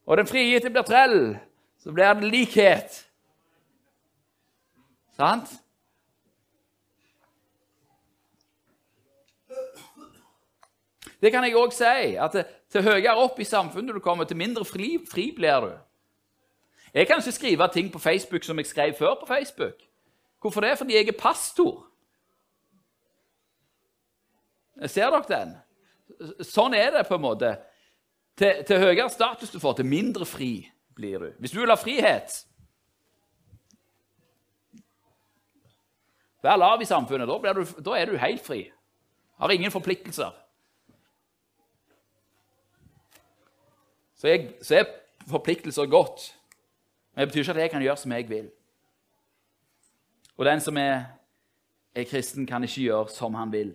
og 0.07 0.19
den 0.19 0.27
frigitte 0.27 0.73
blir 0.75 0.87
trell, 0.87 1.19
så 1.79 1.93
blir 1.95 2.15
det 2.19 2.31
likhet. 2.33 2.97
Sant? 5.17 5.53
Det 11.21 11.29
kan 11.33 11.45
jeg 11.45 11.57
òg 11.57 11.75
si. 11.77 12.17
at 12.17 12.41
Til 12.71 12.87
høyere 12.87 13.19
opp 13.19 13.41
i 13.43 13.45
samfunnet 13.45 13.95
du 13.95 14.01
kommer, 14.01 14.25
til 14.25 14.39
mindre 14.39 14.65
fri, 14.65 14.97
fri 15.11 15.33
blir 15.37 15.61
du. 15.67 15.71
Jeg 16.95 17.07
kan 17.07 17.19
ikke 17.19 17.33
skrive 17.33 17.69
ting 17.73 17.93
på 17.93 17.99
Facebook 17.99 18.45
som 18.45 18.59
jeg 18.59 18.67
skrev 18.67 18.95
før 18.99 19.15
på 19.21 19.27
Facebook. 19.27 19.75
Hvorfor 20.41 20.61
det? 20.61 20.79
Fordi 20.79 20.95
jeg 20.95 21.09
er 21.09 21.19
pastor. 21.19 21.90
Ser 24.89 25.11
dere 25.13 25.29
den? 25.29 25.57
Sånn 26.45 26.75
er 26.77 26.95
det 26.95 27.09
på 27.09 27.19
en 27.19 27.25
måte. 27.25 27.55
Til, 28.39 28.63
til 28.65 28.81
høyere 28.81 29.11
status 29.13 29.53
du 29.53 29.59
får, 29.61 29.81
til 29.81 29.89
mindre 29.91 30.25
fri 30.29 30.55
blir 30.97 31.21
du. 31.21 31.33
Hvis 31.43 31.53
du 31.53 31.61
vil 31.61 31.73
ha 31.73 31.79
frihet 31.81 32.47
Vær 36.41 36.57
lav 36.57 36.81
i 36.81 36.89
samfunnet. 36.89 37.29
Da, 37.29 37.53
du, 37.53 37.65
da 37.85 37.97
er 37.99 38.09
du 38.09 38.17
helt 38.17 38.41
fri. 38.41 38.63
Har 39.37 39.53
ingen 39.53 39.73
forpliktelser. 39.73 40.33
Så 44.17 44.29
er, 44.29 44.47
så 44.65 44.79
er 44.79 44.89
forpliktelser 45.29 45.87
godt. 45.87 46.31
Men 47.13 47.21
det 47.21 47.29
betyr 47.29 47.41
ikke 47.41 47.53
at 47.59 47.63
jeg 47.63 47.71
kan 47.71 47.85
gjøre 47.85 47.97
som 48.01 48.13
jeg 48.13 48.29
vil. 48.29 48.49
Og 50.37 50.47
den 50.49 50.61
som 50.61 50.77
er, 50.77 51.03
er 51.95 52.09
kristen, 52.09 52.47
kan 52.47 52.65
ikke 52.65 52.87
gjøre 52.87 53.09
som 53.13 53.35
han 53.35 53.53
vil. 53.53 53.75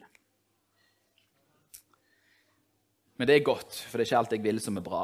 Men 3.17 3.27
det 3.27 3.35
er 3.35 3.47
godt, 3.47 3.75
for 3.87 3.97
det 3.97 4.05
er 4.05 4.09
ikke 4.09 4.17
alt 4.17 4.35
jeg 4.35 4.43
vil, 4.43 4.61
som 4.61 4.77
er 4.77 4.83
bra. 4.83 5.03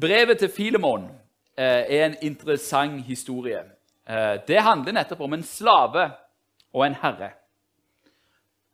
Brevet 0.00 0.38
til 0.38 0.50
Filemon 0.50 1.08
eh, 1.58 1.82
er 1.98 2.04
en 2.06 2.16
interessant 2.22 3.02
historie. 3.06 3.62
Eh, 4.06 4.36
det 4.46 4.62
handler 4.62 4.94
nettopp 4.96 5.20
om 5.26 5.34
en 5.36 5.46
slave 5.46 6.08
og 6.74 6.86
en 6.86 6.96
herre. 7.02 7.30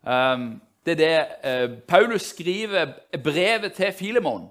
Um, 0.01 0.63
det 0.87 0.93
er 0.93 1.01
det 1.01 1.17
eh, 1.45 1.71
Paulus 1.89 2.31
skriver 2.33 2.95
brevet 3.25 3.73
til 3.77 3.93
Filemon, 3.93 4.49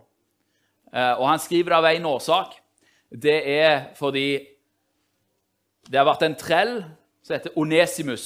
eh, 0.94 1.14
og 1.18 1.26
han 1.30 1.42
skriver 1.42 1.74
det 1.74 1.80
av 1.80 1.90
én 1.90 2.06
årsak. 2.06 2.54
Det 3.10 3.40
er 3.50 3.90
fordi 3.98 4.30
det 5.90 5.98
har 5.98 6.06
vært 6.06 6.28
en 6.28 6.38
trell 6.38 6.76
som 7.30 7.36
heter 7.38 7.58
Onesimus, 7.62 8.26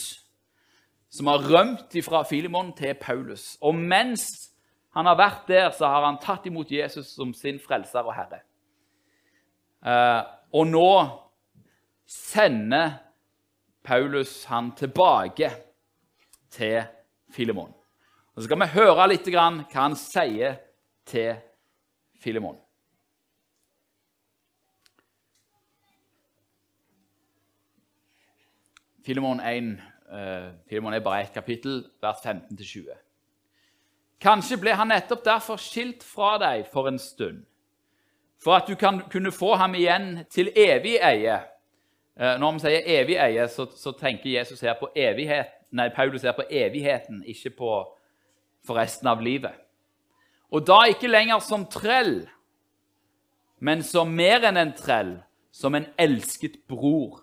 som 1.11 1.27
har 1.27 1.43
rømt 1.43 1.97
fra 2.05 2.23
Filemon 2.23 2.71
til 2.77 2.95
Paulus. 2.95 3.57
Og 3.61 3.75
mens 3.75 4.53
han 4.95 5.09
har 5.09 5.17
vært 5.19 5.49
der, 5.49 5.67
så 5.75 5.89
har 5.91 6.05
han 6.05 6.21
tatt 6.23 6.47
imot 6.47 6.71
Jesus 6.71 7.11
som 7.11 7.33
sin 7.35 7.59
frelser 7.59 8.07
og 8.07 8.15
herre. 8.15 8.39
Eh, 9.83 10.21
og 10.55 10.69
nå 10.71 10.89
sender 12.07 12.95
Paulus 13.83 14.45
han 14.47 14.71
tilbake 14.79 15.51
til 16.53 16.79
Filemon. 17.35 17.73
Så 18.37 18.47
skal 18.47 18.63
vi 18.63 18.73
høre 18.77 19.11
litt 19.11 19.27
hva 19.27 19.49
han 19.75 19.99
sier 19.99 20.61
til 21.09 21.35
Filemon. 22.23 22.62
Filemon 29.05 29.39
1 29.39 29.79
uh, 30.13 30.51
Filemon 30.69 30.93
er 30.93 30.99
bare 31.03 31.21
ett 31.21 31.33
kapittel, 31.33 31.83
vers 32.01 32.21
15-20. 32.25 32.91
Kanskje 34.23 34.57
ble 34.61 34.75
han 34.79 34.87
nettopp 34.87 35.25
derfor 35.25 35.59
skilt 35.59 36.03
fra 36.07 36.37
deg 36.39 36.67
for 36.71 36.87
en 36.87 36.99
stund, 36.99 37.41
for 38.39 38.55
at 38.55 38.67
du 38.67 38.75
kan 38.79 39.01
kunne 39.11 39.31
få 39.31 39.55
ham 39.59 39.75
igjen 39.75 40.23
til 40.31 40.51
evig 40.55 40.95
eie. 41.03 41.41
Uh, 42.19 42.37
når 42.39 42.55
vi 42.55 42.63
sier 42.63 42.87
evig 42.99 43.17
eie, 43.19 43.47
så, 43.51 43.65
så, 43.75 43.91
tenker 43.97 44.29
Jesus 44.29 44.61
her 44.61 44.77
på 44.79 44.91
evighet, 44.95 45.51
nei, 45.73 45.89
Paulus 45.95 46.23
her 46.23 46.35
på 46.37 46.45
evigheten, 46.49 47.23
ikke 47.27 47.55
på 47.57 47.73
for 48.63 48.79
resten 48.79 49.09
av 49.11 49.21
livet. 49.21 49.51
Og 50.53 50.63
da 50.67 50.83
ikke 50.87 51.09
lenger 51.09 51.41
som 51.43 51.65
trell, 51.67 52.21
men 53.59 53.83
som 53.83 54.11
mer 54.13 54.45
enn 54.47 54.59
en 54.61 54.73
trell, 54.77 55.17
som 55.51 55.75
en 55.75 55.89
elsket 55.99 56.61
bror. 56.69 57.22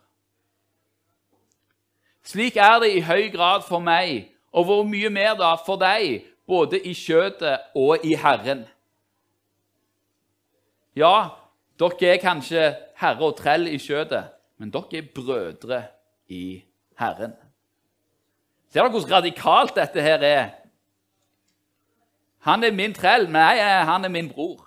Slik 2.27 2.57
er 2.57 2.79
det 2.83 2.93
i 2.95 3.05
høy 3.05 3.31
grad 3.33 3.65
for 3.69 3.83
meg, 3.83 4.31
og 4.53 4.67
hvor 4.69 4.85
mye 4.85 5.11
mer 5.11 5.35
da 5.39 5.55
for 5.67 5.81
deg, 5.81 6.27
både 6.47 6.81
i 6.83 6.93
kjøtet 6.95 7.71
og 7.79 8.05
i 8.05 8.17
Herren. 8.19 8.65
Ja, 10.99 11.37
dere 11.79 12.15
er 12.15 12.23
kanskje 12.23 12.65
herre 13.01 13.31
og 13.31 13.37
trell 13.39 13.69
i 13.71 13.79
kjøtet, 13.79 14.33
men 14.59 14.73
dere 14.75 15.01
er 15.01 15.13
brødre 15.15 15.83
i 16.29 16.61
Herren. 16.99 17.37
Ser 18.71 18.83
dere 18.83 18.93
hvor 18.93 19.07
radikalt 19.11 19.79
dette 19.79 20.03
her 20.03 20.27
er? 20.27 20.49
Han 22.47 22.65
er 22.65 22.73
min 22.73 22.95
trell. 22.95 23.27
Nei, 23.31 23.59
han 23.61 24.05
er 24.05 24.13
min 24.13 24.29
bror. 24.31 24.67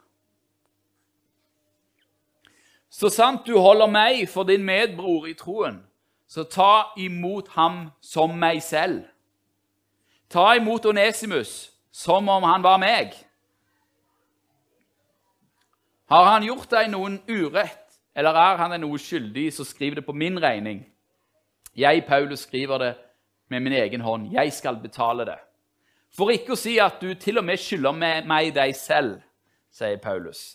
Så 2.93 3.09
sant 3.09 3.47
du 3.47 3.57
holder 3.57 3.89
meg 3.89 4.27
for 4.29 4.45
din 4.45 4.61
medbror 4.63 5.25
i 5.25 5.33
troen, 5.33 5.79
så 6.27 6.43
ta 6.43 6.93
imot 6.97 7.47
ham 7.57 7.91
som 8.01 8.33
meg 8.39 8.63
selv. 8.63 9.03
Ta 10.29 10.55
imot 10.57 10.86
Onesimus 10.86 11.69
som 11.91 12.29
om 12.29 12.43
han 12.43 12.63
var 12.63 12.79
meg. 12.81 13.13
Har 16.09 16.25
han 16.25 16.45
gjort 16.45 16.69
deg 16.73 16.89
noen 16.93 17.19
urett, 17.29 17.99
eller 18.15 18.38
er 18.38 18.57
han 18.62 18.73
deg 18.73 18.81
noe 18.83 18.99
skyldig, 19.01 19.47
så 19.53 19.65
skriv 19.65 19.95
det 19.97 20.05
på 20.05 20.13
min 20.13 20.39
regning. 20.41 20.83
Jeg, 21.77 22.05
Paulus, 22.05 22.45
skriver 22.45 22.77
det 22.77 22.93
med 23.49 23.63
min 23.65 23.73
egen 23.73 24.01
hånd. 24.01 24.29
Jeg 24.33 24.53
skal 24.53 24.77
betale 24.81 25.25
det. 25.25 25.39
For 26.13 26.29
ikke 26.29 26.53
å 26.53 26.59
si 26.59 26.75
at 26.81 26.99
du 27.01 27.15
til 27.17 27.41
og 27.41 27.45
med 27.47 27.57
skylder 27.57 28.25
meg 28.29 28.51
deg 28.53 28.75
selv, 28.77 29.23
sier 29.73 29.97
Paulus. 30.01 30.53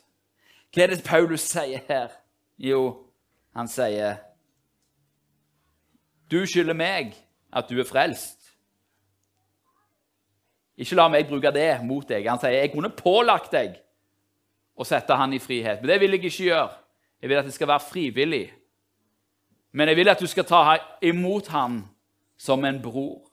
Hva 0.71 0.85
er 0.85 0.93
det 0.93 1.03
Paulus 1.07 1.47
sier 1.49 1.83
her? 1.89 2.13
Jo, 2.59 3.09
han 3.57 3.71
sier 3.71 4.21
du 6.31 6.43
skylder 6.47 6.77
meg 6.77 7.15
at 7.53 7.69
du 7.71 7.79
er 7.81 7.89
frelst. 7.89 8.37
Ikke 10.79 10.99
la 10.99 11.09
meg 11.11 11.27
bruke 11.27 11.51
det 11.55 11.71
mot 11.83 12.07
deg. 12.07 12.29
Han 12.29 12.39
sier 12.39 12.61
jeg 12.61 12.73
kunne 12.73 12.93
pålagt 12.95 13.51
deg 13.55 13.79
å 14.79 14.87
sette 14.87 15.17
han 15.19 15.33
i 15.35 15.41
frihet, 15.43 15.81
men 15.81 15.91
det 15.91 15.99
vil 15.99 16.15
jeg 16.15 16.29
ikke 16.29 16.51
gjøre. 16.53 16.77
Jeg 17.19 17.31
vil 17.31 17.41
at 17.41 17.49
det 17.49 17.55
skal 17.57 17.71
være 17.73 17.83
frivillig. 17.89 18.45
Men 19.75 19.91
jeg 19.91 19.99
vil 19.99 20.11
at 20.13 20.21
du 20.23 20.27
skal 20.31 20.47
ta 20.47 20.77
imot 21.03 21.49
han 21.51 21.81
som 22.39 22.63
en 22.65 22.79
bror. 22.83 23.25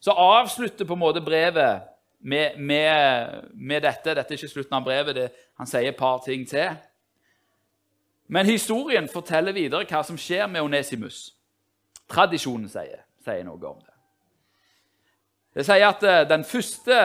Så 0.00 0.14
avslutter 0.14 0.88
på 0.88 0.96
en 0.96 1.02
måte 1.02 1.20
brevet 1.20 1.84
med, 2.18 2.56
med, 2.56 3.44
med 3.54 3.84
dette. 3.84 4.14
Dette 4.14 4.34
er 4.34 4.38
ikke 4.38 4.50
slutten 4.54 4.78
av 4.78 4.86
brevet. 4.86 5.16
Det, 5.16 5.26
han 5.58 5.68
sier 5.68 5.90
et 5.90 5.98
par 5.98 6.22
ting 6.24 6.46
til. 6.48 6.78
Men 8.28 8.46
historien 8.46 9.08
forteller 9.08 9.56
videre 9.56 9.86
hva 9.88 10.02
som 10.04 10.18
skjer 10.20 10.46
med 10.52 10.62
Onesimus. 10.62 11.30
Tradisjonen 12.08 12.68
sier, 12.68 13.04
sier 13.24 13.44
noe 13.44 13.60
om 13.70 13.80
det. 13.80 13.94
Det 15.56 15.64
sier 15.66 15.88
at 15.88 16.04
eh, 16.04 16.24
den 16.28 16.44
første 16.44 16.98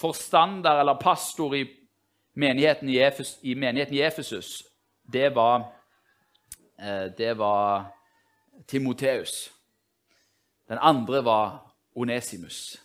forstander 0.00 0.80
eller 0.80 1.00
pastor 1.00 1.54
i 1.56 1.66
menigheten 2.40 2.88
i, 2.88 2.98
Efes, 3.04 3.36
i 3.42 3.54
menigheten 3.54 3.94
i 3.94 4.02
Efesus, 4.02 4.64
det 5.12 5.34
var, 5.36 5.68
eh, 6.80 7.12
det 7.18 7.34
var 7.38 7.90
Timoteus. 8.66 9.50
Den 10.68 10.78
andre 10.80 11.24
var 11.24 11.74
Onesimus. 11.94 12.76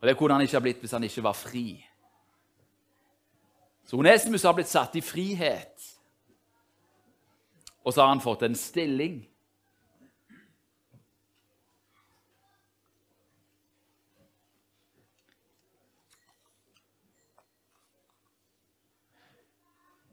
Og 0.00 0.08
Det 0.08 0.16
kunne 0.16 0.34
han 0.34 0.42
ikke 0.42 0.56
ha 0.56 0.60
blitt 0.60 0.80
hvis 0.80 0.92
han 0.92 1.04
ikke 1.04 1.22
var 1.24 1.32
fri. 1.32 1.86
Så 3.86 3.96
Onesimus 3.96 4.42
har 4.42 4.52
blitt 4.52 4.68
satt 4.68 4.96
i 4.96 5.00
frihet. 5.00 5.93
Og 7.84 7.92
så 7.92 8.00
har 8.00 8.08
han 8.08 8.24
fått 8.24 8.42
en 8.42 8.56
stilling. 8.56 9.20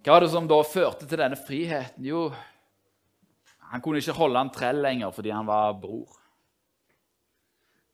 Hva 0.01 0.15
var 0.17 0.24
det 0.26 0.32
som 0.34 0.47
da 0.49 0.57
førte 0.65 1.05
til 1.05 1.19
denne 1.22 1.38
friheten? 1.38 2.03
Jo, 2.03 2.32
han 3.72 3.84
kunne 3.86 4.01
ikke 4.01 4.17
holde 4.17 4.41
en 4.41 4.49
trell 4.51 4.82
lenger 4.82 5.13
fordi 5.13 5.32
han 5.32 5.47
var 5.47 5.78
bror. 5.80 6.17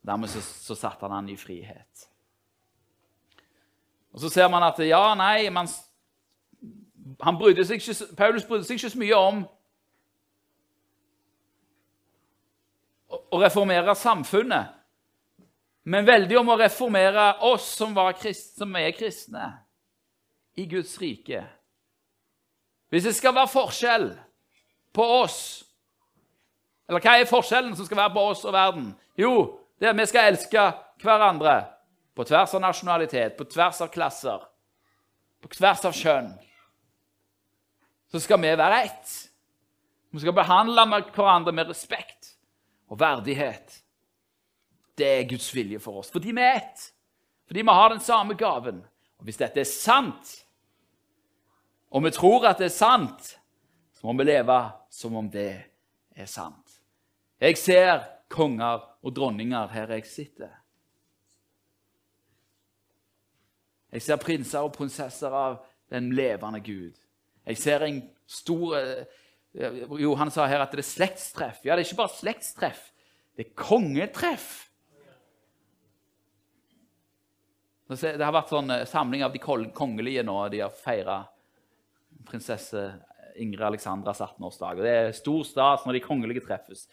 Dermed 0.07 0.31
så, 0.31 0.41
så 0.41 0.75
satte 0.75 1.03
han 1.03 1.17
han 1.17 1.29
i 1.29 1.35
frihet. 1.37 2.07
Og 4.15 4.23
Så 4.23 4.31
ser 4.33 4.47
man 4.49 4.63
at 4.63 4.79
ja, 4.81 5.13
nei, 5.19 5.49
man, 5.53 5.67
han 7.21 7.37
Paulus 7.37 8.47
brydde 8.47 8.63
seg 8.65 8.79
ikke 8.79 8.89
så 8.89 9.01
mye 9.03 9.19
om 9.19 9.43
å 13.31 13.39
reformere 13.41 13.95
samfunnet, 13.97 14.73
men 15.87 16.07
veldig 16.07 16.39
om 16.41 16.49
å 16.51 16.57
reformere 16.59 17.29
oss 17.47 17.69
som, 17.77 17.95
krist, 18.19 18.57
som 18.59 18.75
er 18.75 18.91
kristne, 18.95 19.53
i 20.57 20.65
Guds 20.67 20.97
rike. 20.99 21.43
Hvis 22.91 23.05
det 23.07 23.15
skal 23.15 23.35
være 23.35 23.51
forskjell 23.51 24.05
på 24.95 25.05
oss 25.21 25.39
Eller 26.87 27.03
hva 27.03 27.17
er 27.19 27.27
forskjellen 27.27 27.73
som 27.75 27.83
skal 27.83 27.99
være 27.99 28.13
på 28.15 28.21
oss 28.29 28.45
og 28.47 28.53
verden? 28.55 28.85
Jo, 29.19 29.59
det 29.75 29.89
er 29.89 29.91
at 29.91 29.99
vi 29.99 30.05
skal 30.07 30.29
elske 30.31 30.61
hverandre 31.03 31.55
på 32.15 32.23
tvers 32.23 32.53
av 32.55 32.63
nasjonalitet, 32.63 33.35
på 33.35 33.43
tvers 33.43 33.81
av 33.83 33.91
klasser, 33.91 34.45
på 35.43 35.51
tvers 35.51 35.83
av 35.85 35.97
kjønn. 35.99 36.29
Så 38.07 38.23
skal 38.23 38.39
vi 38.39 38.55
være 38.55 38.79
ett. 38.87 39.11
Vi 40.15 40.23
skal 40.23 40.33
behandle 40.33 40.87
hverandre 41.11 41.53
med 41.53 41.67
respekt 41.75 42.16
og 42.87 42.99
verdighet. 42.99 43.83
Det 44.97 45.07
er 45.07 45.29
Guds 45.29 45.49
vilje 45.55 45.79
for 45.79 46.01
oss. 46.01 46.11
Fordi 46.11 46.31
vi 46.31 46.41
er 46.41 46.61
ett. 46.61 46.85
Fordi 47.47 47.61
vi 47.61 47.75
har 47.79 47.89
den 47.89 48.03
samme 48.03 48.33
gaven. 48.33 48.81
Og 49.17 49.27
hvis 49.27 49.39
dette 49.39 49.61
er 49.61 49.69
sant, 49.69 50.33
og 51.89 52.03
vi 52.03 52.11
tror 52.11 52.45
at 52.49 52.59
det 52.59 52.67
er 52.67 52.75
sant, 52.75 53.33
så 53.93 54.07
må 54.07 54.13
vi 54.19 54.27
leve 54.27 54.59
som 54.93 55.15
om 55.15 55.29
det 55.31 55.51
er 56.15 56.29
sant. 56.29 56.79
Jeg 57.41 57.57
ser 57.57 58.03
konger 58.29 58.83
og 59.01 59.15
dronninger 59.15 59.67
her 59.71 59.93
jeg 59.95 60.05
sitter. 60.05 60.51
Jeg 63.91 64.01
ser 64.01 64.19
prinser 64.21 64.65
og 64.65 64.73
prinsesser 64.75 65.33
av 65.33 65.61
den 65.89 66.11
levende 66.15 66.59
Gud. 66.59 66.97
Jeg 67.47 67.57
ser 67.57 67.85
en 67.85 68.01
stor 68.27 68.75
eh, 69.57 69.81
Johan 70.03 70.31
sa 70.33 70.47
her 70.49 70.63
at 70.63 70.73
det 70.73 70.83
er 70.83 70.89
slektstreff. 70.89 71.63
Ja, 71.65 71.75
det 71.75 71.83
er 71.83 71.89
ikke 71.89 72.03
bare 72.03 72.15
slektstreff. 72.15 72.87
Det 73.37 73.47
er 73.47 73.57
kongetreff. 73.57 74.47
Det 77.87 78.19
har 78.19 78.35
vært 78.35 78.51
sånn 78.51 78.71
eh, 78.73 78.87
samling 78.89 79.25
av 79.25 79.35
de 79.35 79.41
kongelige 79.41 80.23
nå. 80.27 80.39
De 80.53 80.63
har 80.63 80.73
feira 80.83 81.21
prinsesse 82.27 82.81
Ingrid 83.37 83.63
Alexandras 83.63 84.21
18-årsdag. 84.25 84.81
Det 84.81 84.95
er 84.95 85.13
stor 85.15 85.45
stas 85.47 85.85
når 85.85 85.99
de 85.99 86.03
kongelige 86.03 86.43
treffes. 86.43 86.87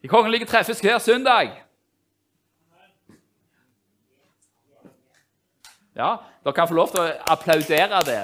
De 0.00 0.08
kongelige 0.08 0.48
treffes 0.48 0.80
hver 0.80 1.00
søndag. 1.02 1.58
Ja, 5.98 6.14
dere 6.44 6.54
kan 6.56 6.70
få 6.70 6.78
lov 6.78 6.92
til 6.94 7.02
å 7.02 7.10
applaudere 7.34 8.00
det. 8.06 8.22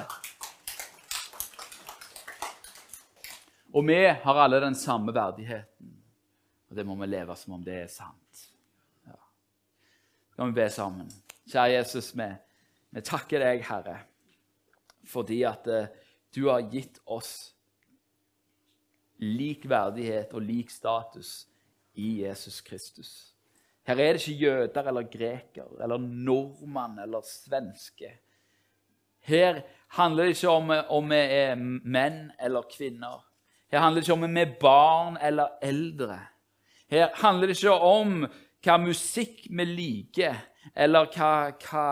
Og 3.77 3.85
vi 3.85 3.99
har 4.09 4.39
alle 4.41 4.57
den 4.63 4.75
samme 4.75 5.13
verdigheten. 5.13 5.91
Og 6.67 6.75
det 6.75 6.85
må 6.87 6.95
vi 6.97 7.09
leve 7.11 7.35
som 7.37 7.59
om 7.59 7.63
det 7.63 7.75
er 7.83 7.91
sant. 7.91 8.47
Ja. 9.05 9.17
Skal 10.33 10.49
vi 10.49 10.57
be 10.57 10.65
sammen. 10.73 11.11
Kjære 11.47 11.75
Jesus, 11.75 12.09
vi, 12.17 12.27
vi 12.97 13.03
takker 13.05 13.45
deg, 13.45 13.61
Herre, 13.69 13.99
fordi 15.07 15.43
at 15.47 15.69
uh, 15.69 15.85
du 16.33 16.47
har 16.49 16.65
gitt 16.73 16.97
oss 17.05 17.53
lik 19.21 19.69
verdighet 19.69 20.33
og 20.33 20.43
lik 20.43 20.73
status 20.73 21.45
i 21.97 22.23
Jesus 22.23 22.59
Kristus. 22.65 23.11
Her 23.87 24.01
er 24.01 24.17
det 24.17 24.25
ikke 24.25 24.41
jøder 24.41 24.89
eller 24.91 25.07
greker 25.07 25.69
eller 25.83 26.01
nordmann 26.01 26.97
eller 27.05 27.23
svenske. 27.23 28.09
Her 29.23 29.61
handler 29.95 30.27
det 30.27 30.35
ikke 30.35 30.51
om 30.51 30.75
om 30.97 31.09
vi 31.13 31.21
er 31.37 31.55
menn 31.55 32.27
eller 32.41 32.67
kvinner. 32.73 33.26
Her 33.71 33.79
handler 33.83 34.01
det 34.01 34.07
ikke 34.07 34.13
om 34.13 34.35
vi 34.35 34.41
er 34.41 34.57
barn 34.61 35.17
eller 35.21 35.57
eldre. 35.61 36.19
Her 36.89 37.09
handler 37.13 37.47
det 37.47 37.57
ikke 37.57 37.73
om 37.73 38.21
hva 38.63 38.77
musikk 38.79 39.45
vi 39.49 39.65
liker, 39.67 40.35
eller 40.75 41.09
hva, 41.11 41.31
hva, 41.63 41.87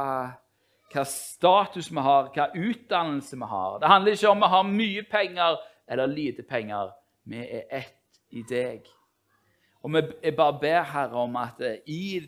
hva 0.92 1.04
status 1.08 1.92
vi 1.92 2.04
har, 2.04 2.30
hva 2.36 2.50
utdannelse 2.56 3.40
vi 3.40 3.50
har. 3.52 3.80
Det 3.80 3.92
handler 3.92 4.16
ikke 4.16 4.32
om 4.32 4.44
vi 4.44 4.52
har 4.56 4.70
mye 4.70 5.04
penger 5.12 5.60
eller 5.88 6.08
lite 6.08 6.44
penger. 6.44 6.94
Vi 7.24 7.44
er 7.44 7.68
ett 7.70 8.22
i 8.36 8.44
deg. 8.48 8.88
Og 9.84 9.94
vi 9.94 10.32
bare 10.32 10.58
ber 10.62 10.88
Herre 10.90 11.22
om 11.22 11.36
at 11.38 11.60
eh, 11.62 11.78
i, 11.86 12.24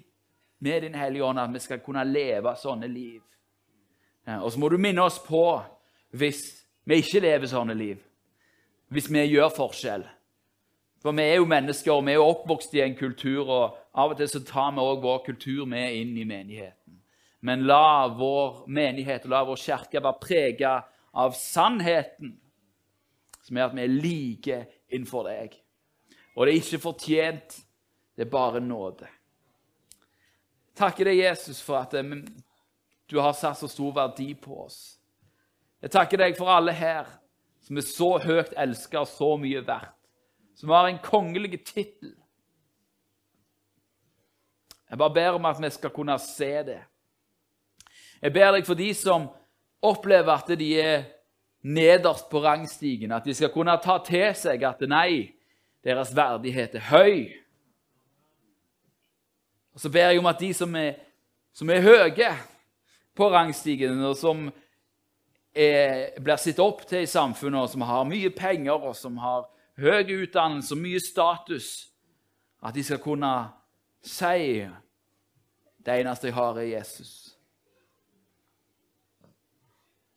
med 0.59 0.81
Din 0.81 0.95
Hellige 0.95 1.23
Ånd 1.25 1.39
at 1.39 1.53
vi 1.53 1.59
skal 1.59 1.81
kunne 1.81 2.03
leve 2.05 2.53
sånne 2.59 2.87
liv. 2.87 3.21
Og 4.27 4.51
så 4.51 4.59
må 4.59 4.69
du 4.69 4.77
minne 4.77 5.05
oss 5.07 5.21
på 5.23 5.43
hvis 6.17 6.41
vi 6.87 6.99
ikke 6.99 7.21
lever 7.23 7.47
sånne 7.47 7.75
liv, 7.77 8.01
hvis 8.93 9.09
vi 9.11 9.25
gjør 9.27 9.51
forskjell. 9.55 10.05
For 11.03 11.15
vi 11.15 11.25
er 11.27 11.37
jo 11.37 11.49
mennesker, 11.49 11.93
og 11.93 12.05
vi 12.07 12.15
er 12.15 12.19
jo 12.19 12.29
oppvokst 12.31 12.73
i 12.75 12.81
en 12.83 12.95
kultur, 12.97 13.47
og 13.47 13.77
av 13.93 14.13
og 14.13 14.19
til 14.19 14.29
så 14.31 14.41
tar 14.45 14.73
vi 14.73 14.83
også 14.83 15.03
vår 15.03 15.19
kultur 15.25 15.65
med 15.69 15.99
inn 15.99 16.15
i 16.17 16.25
menigheten. 16.27 16.97
Men 17.45 17.67
la 17.69 18.07
vår 18.09 18.63
menighet 18.73 19.27
og 19.27 19.33
la 19.33 19.43
vår 19.45 19.61
kirke 19.61 20.01
være 20.01 20.21
preget 20.23 20.89
av 21.17 21.37
sannheten, 21.37 22.33
som 23.45 23.57
er 23.57 23.67
at 23.67 23.77
vi 23.77 23.85
er 23.85 23.93
like 23.93 24.57
innenfor 24.89 25.29
deg. 25.29 25.53
Og 26.35 26.45
det 26.45 26.53
er 26.53 26.59
ikke 26.59 26.81
fortjent, 26.81 27.61
det 28.17 28.25
er 28.25 28.33
bare 28.33 28.59
nåde. 28.61 29.07
Takker 30.77 31.09
deg, 31.09 31.21
Jesus, 31.23 31.61
for 31.61 31.79
at 31.79 31.93
eh, 31.97 32.17
du 33.09 33.17
har 33.21 33.37
satt 33.37 33.57
så 33.61 33.69
stor 33.69 33.95
verdi 33.95 34.33
på 34.37 34.59
oss. 34.65 34.97
Jeg 35.81 35.93
takker 35.93 36.21
deg 36.21 36.37
for 36.37 36.49
alle 36.51 36.73
her 36.73 37.07
som 37.67 37.77
er 37.77 37.83
så 37.83 38.13
høyt 38.23 38.53
elska 38.55 39.01
og 39.01 39.09
så 39.11 39.33
mye 39.39 39.59
verdt, 39.67 39.91
som 40.55 40.71
har 40.71 40.87
en 40.87 41.01
kongelig 41.03 41.59
tittel. 41.67 42.13
Jeg 44.87 44.97
bare 45.01 45.13
ber 45.13 45.35
om 45.35 45.45
at 45.45 45.59
vi 45.59 45.69
skal 45.75 45.91
kunne 45.91 46.15
se 46.23 46.51
det. 46.63 46.79
Jeg 48.21 48.33
ber 48.33 48.53
deg 48.55 48.65
for 48.65 48.79
de 48.79 48.87
som 48.95 49.27
opplever 49.83 50.31
at 50.31 50.53
de 50.57 50.69
er 50.79 51.03
nederst 51.67 52.29
på 52.31 52.39
rangstigen, 52.39 53.11
at 53.11 53.25
de 53.27 53.35
skal 53.35 53.51
kunne 53.51 53.75
ta 53.83 53.97
til 54.05 54.31
seg 54.39 54.63
at 54.63 54.85
nei, 54.87 55.33
deres 55.83 56.13
verdighet 56.15 56.79
er 56.79 56.87
høy. 56.87 57.27
Og 59.75 59.83
Så 59.83 59.91
ber 59.91 60.09
jeg 60.09 60.19
om 60.19 60.31
at 60.31 60.39
de 60.39 60.53
som 60.55 60.71
er, 60.75 60.95
som 61.53 61.69
er 61.69 61.83
høye 61.83 62.31
på 63.13 63.27
rangstigen, 63.29 63.99
og 64.07 64.15
som 64.15 64.47
blir 65.57 66.39
sett 66.41 66.59
opp 66.61 66.83
til 66.87 67.05
i 67.05 67.09
samfunnet, 67.09 67.61
og 67.63 67.71
som 67.71 67.85
har 67.89 68.07
mye 68.09 68.29
penger, 68.35 68.77
og 68.77 68.95
som 68.95 69.17
har 69.23 69.47
høy 69.81 70.11
utdannelse 70.23 70.75
og 70.75 70.81
mye 70.81 71.01
status, 71.01 71.69
at 72.61 72.75
de 72.75 72.83
skal 72.85 73.01
kunne 73.01 73.31
si 74.01 74.65
det 75.87 76.01
eneste 76.01 76.29
jeg 76.29 76.35
har, 76.35 76.57
er 76.59 76.69
Jesus. 76.73 77.11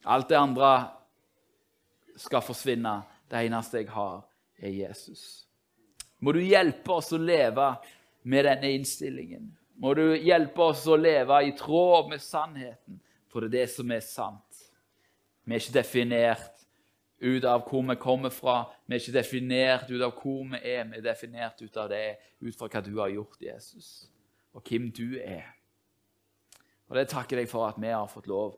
Alt 0.05 0.29
det 0.29 0.39
andre 0.41 0.71
skal 2.17 2.43
forsvinne. 2.43 3.01
Det 3.31 3.45
eneste 3.47 3.79
jeg 3.79 3.91
har, 3.93 4.25
er 4.59 4.73
Jesus. 4.75 5.47
Må 6.19 6.33
du 6.35 6.41
hjelpe 6.43 6.97
oss 6.99 7.13
å 7.15 7.21
leve 7.21 7.69
med 8.29 8.45
denne 8.49 8.73
innstillingen. 8.75 9.47
Må 9.81 9.95
du 9.95 10.17
hjelpe 10.19 10.73
oss 10.73 10.83
å 10.91 10.99
leve 10.99 11.39
i 11.47 11.55
tråd 11.57 12.11
med 12.11 12.21
sannheten, 12.21 12.99
for 13.31 13.47
det 13.47 13.49
er 13.49 13.55
det 13.61 13.69
som 13.73 13.95
er 13.95 14.03
sant. 14.05 14.50
Vi 15.51 15.57
er 15.57 15.61
ikke 15.65 15.79
definert 15.81 16.61
ut 17.21 17.45
av 17.45 17.65
hvor 17.67 17.83
vi 17.89 17.97
kommer 17.99 18.31
fra. 18.31 18.61
Vi 18.87 18.95
er 18.95 19.03
ikke 19.03 19.17
definert 19.17 19.91
ut 19.91 20.05
av 20.07 20.13
hvor 20.15 20.45
vi 20.47 20.61
er. 20.63 20.85
Vi 20.87 21.01
er 21.01 21.03
definert 21.03 21.59
ut 21.59 21.77
av 21.77 21.89
det, 21.91 22.05
ut 22.39 22.55
fra 22.55 22.69
hva 22.71 22.85
du 22.87 22.93
har 23.01 23.11
gjort, 23.11 23.43
Jesus, 23.43 23.89
og 24.55 24.63
hvem 24.63 24.93
du 24.95 25.19
er. 25.19 25.51
Og 26.87 26.97
Det 26.97 27.09
takker 27.11 27.43
jeg 27.43 27.51
for 27.51 27.67
at 27.67 27.83
vi 27.83 27.91
har 27.91 28.07
fått 28.07 28.31
lov 28.31 28.55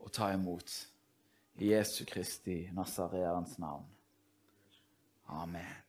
å 0.00 0.12
ta 0.12 0.28
imot. 0.36 0.76
I 1.58 1.72
Jesu 1.72 2.04
Kristi 2.04 2.68
Nasareerens 2.76 3.56
navn. 3.58 3.88
Amen. 5.28 5.87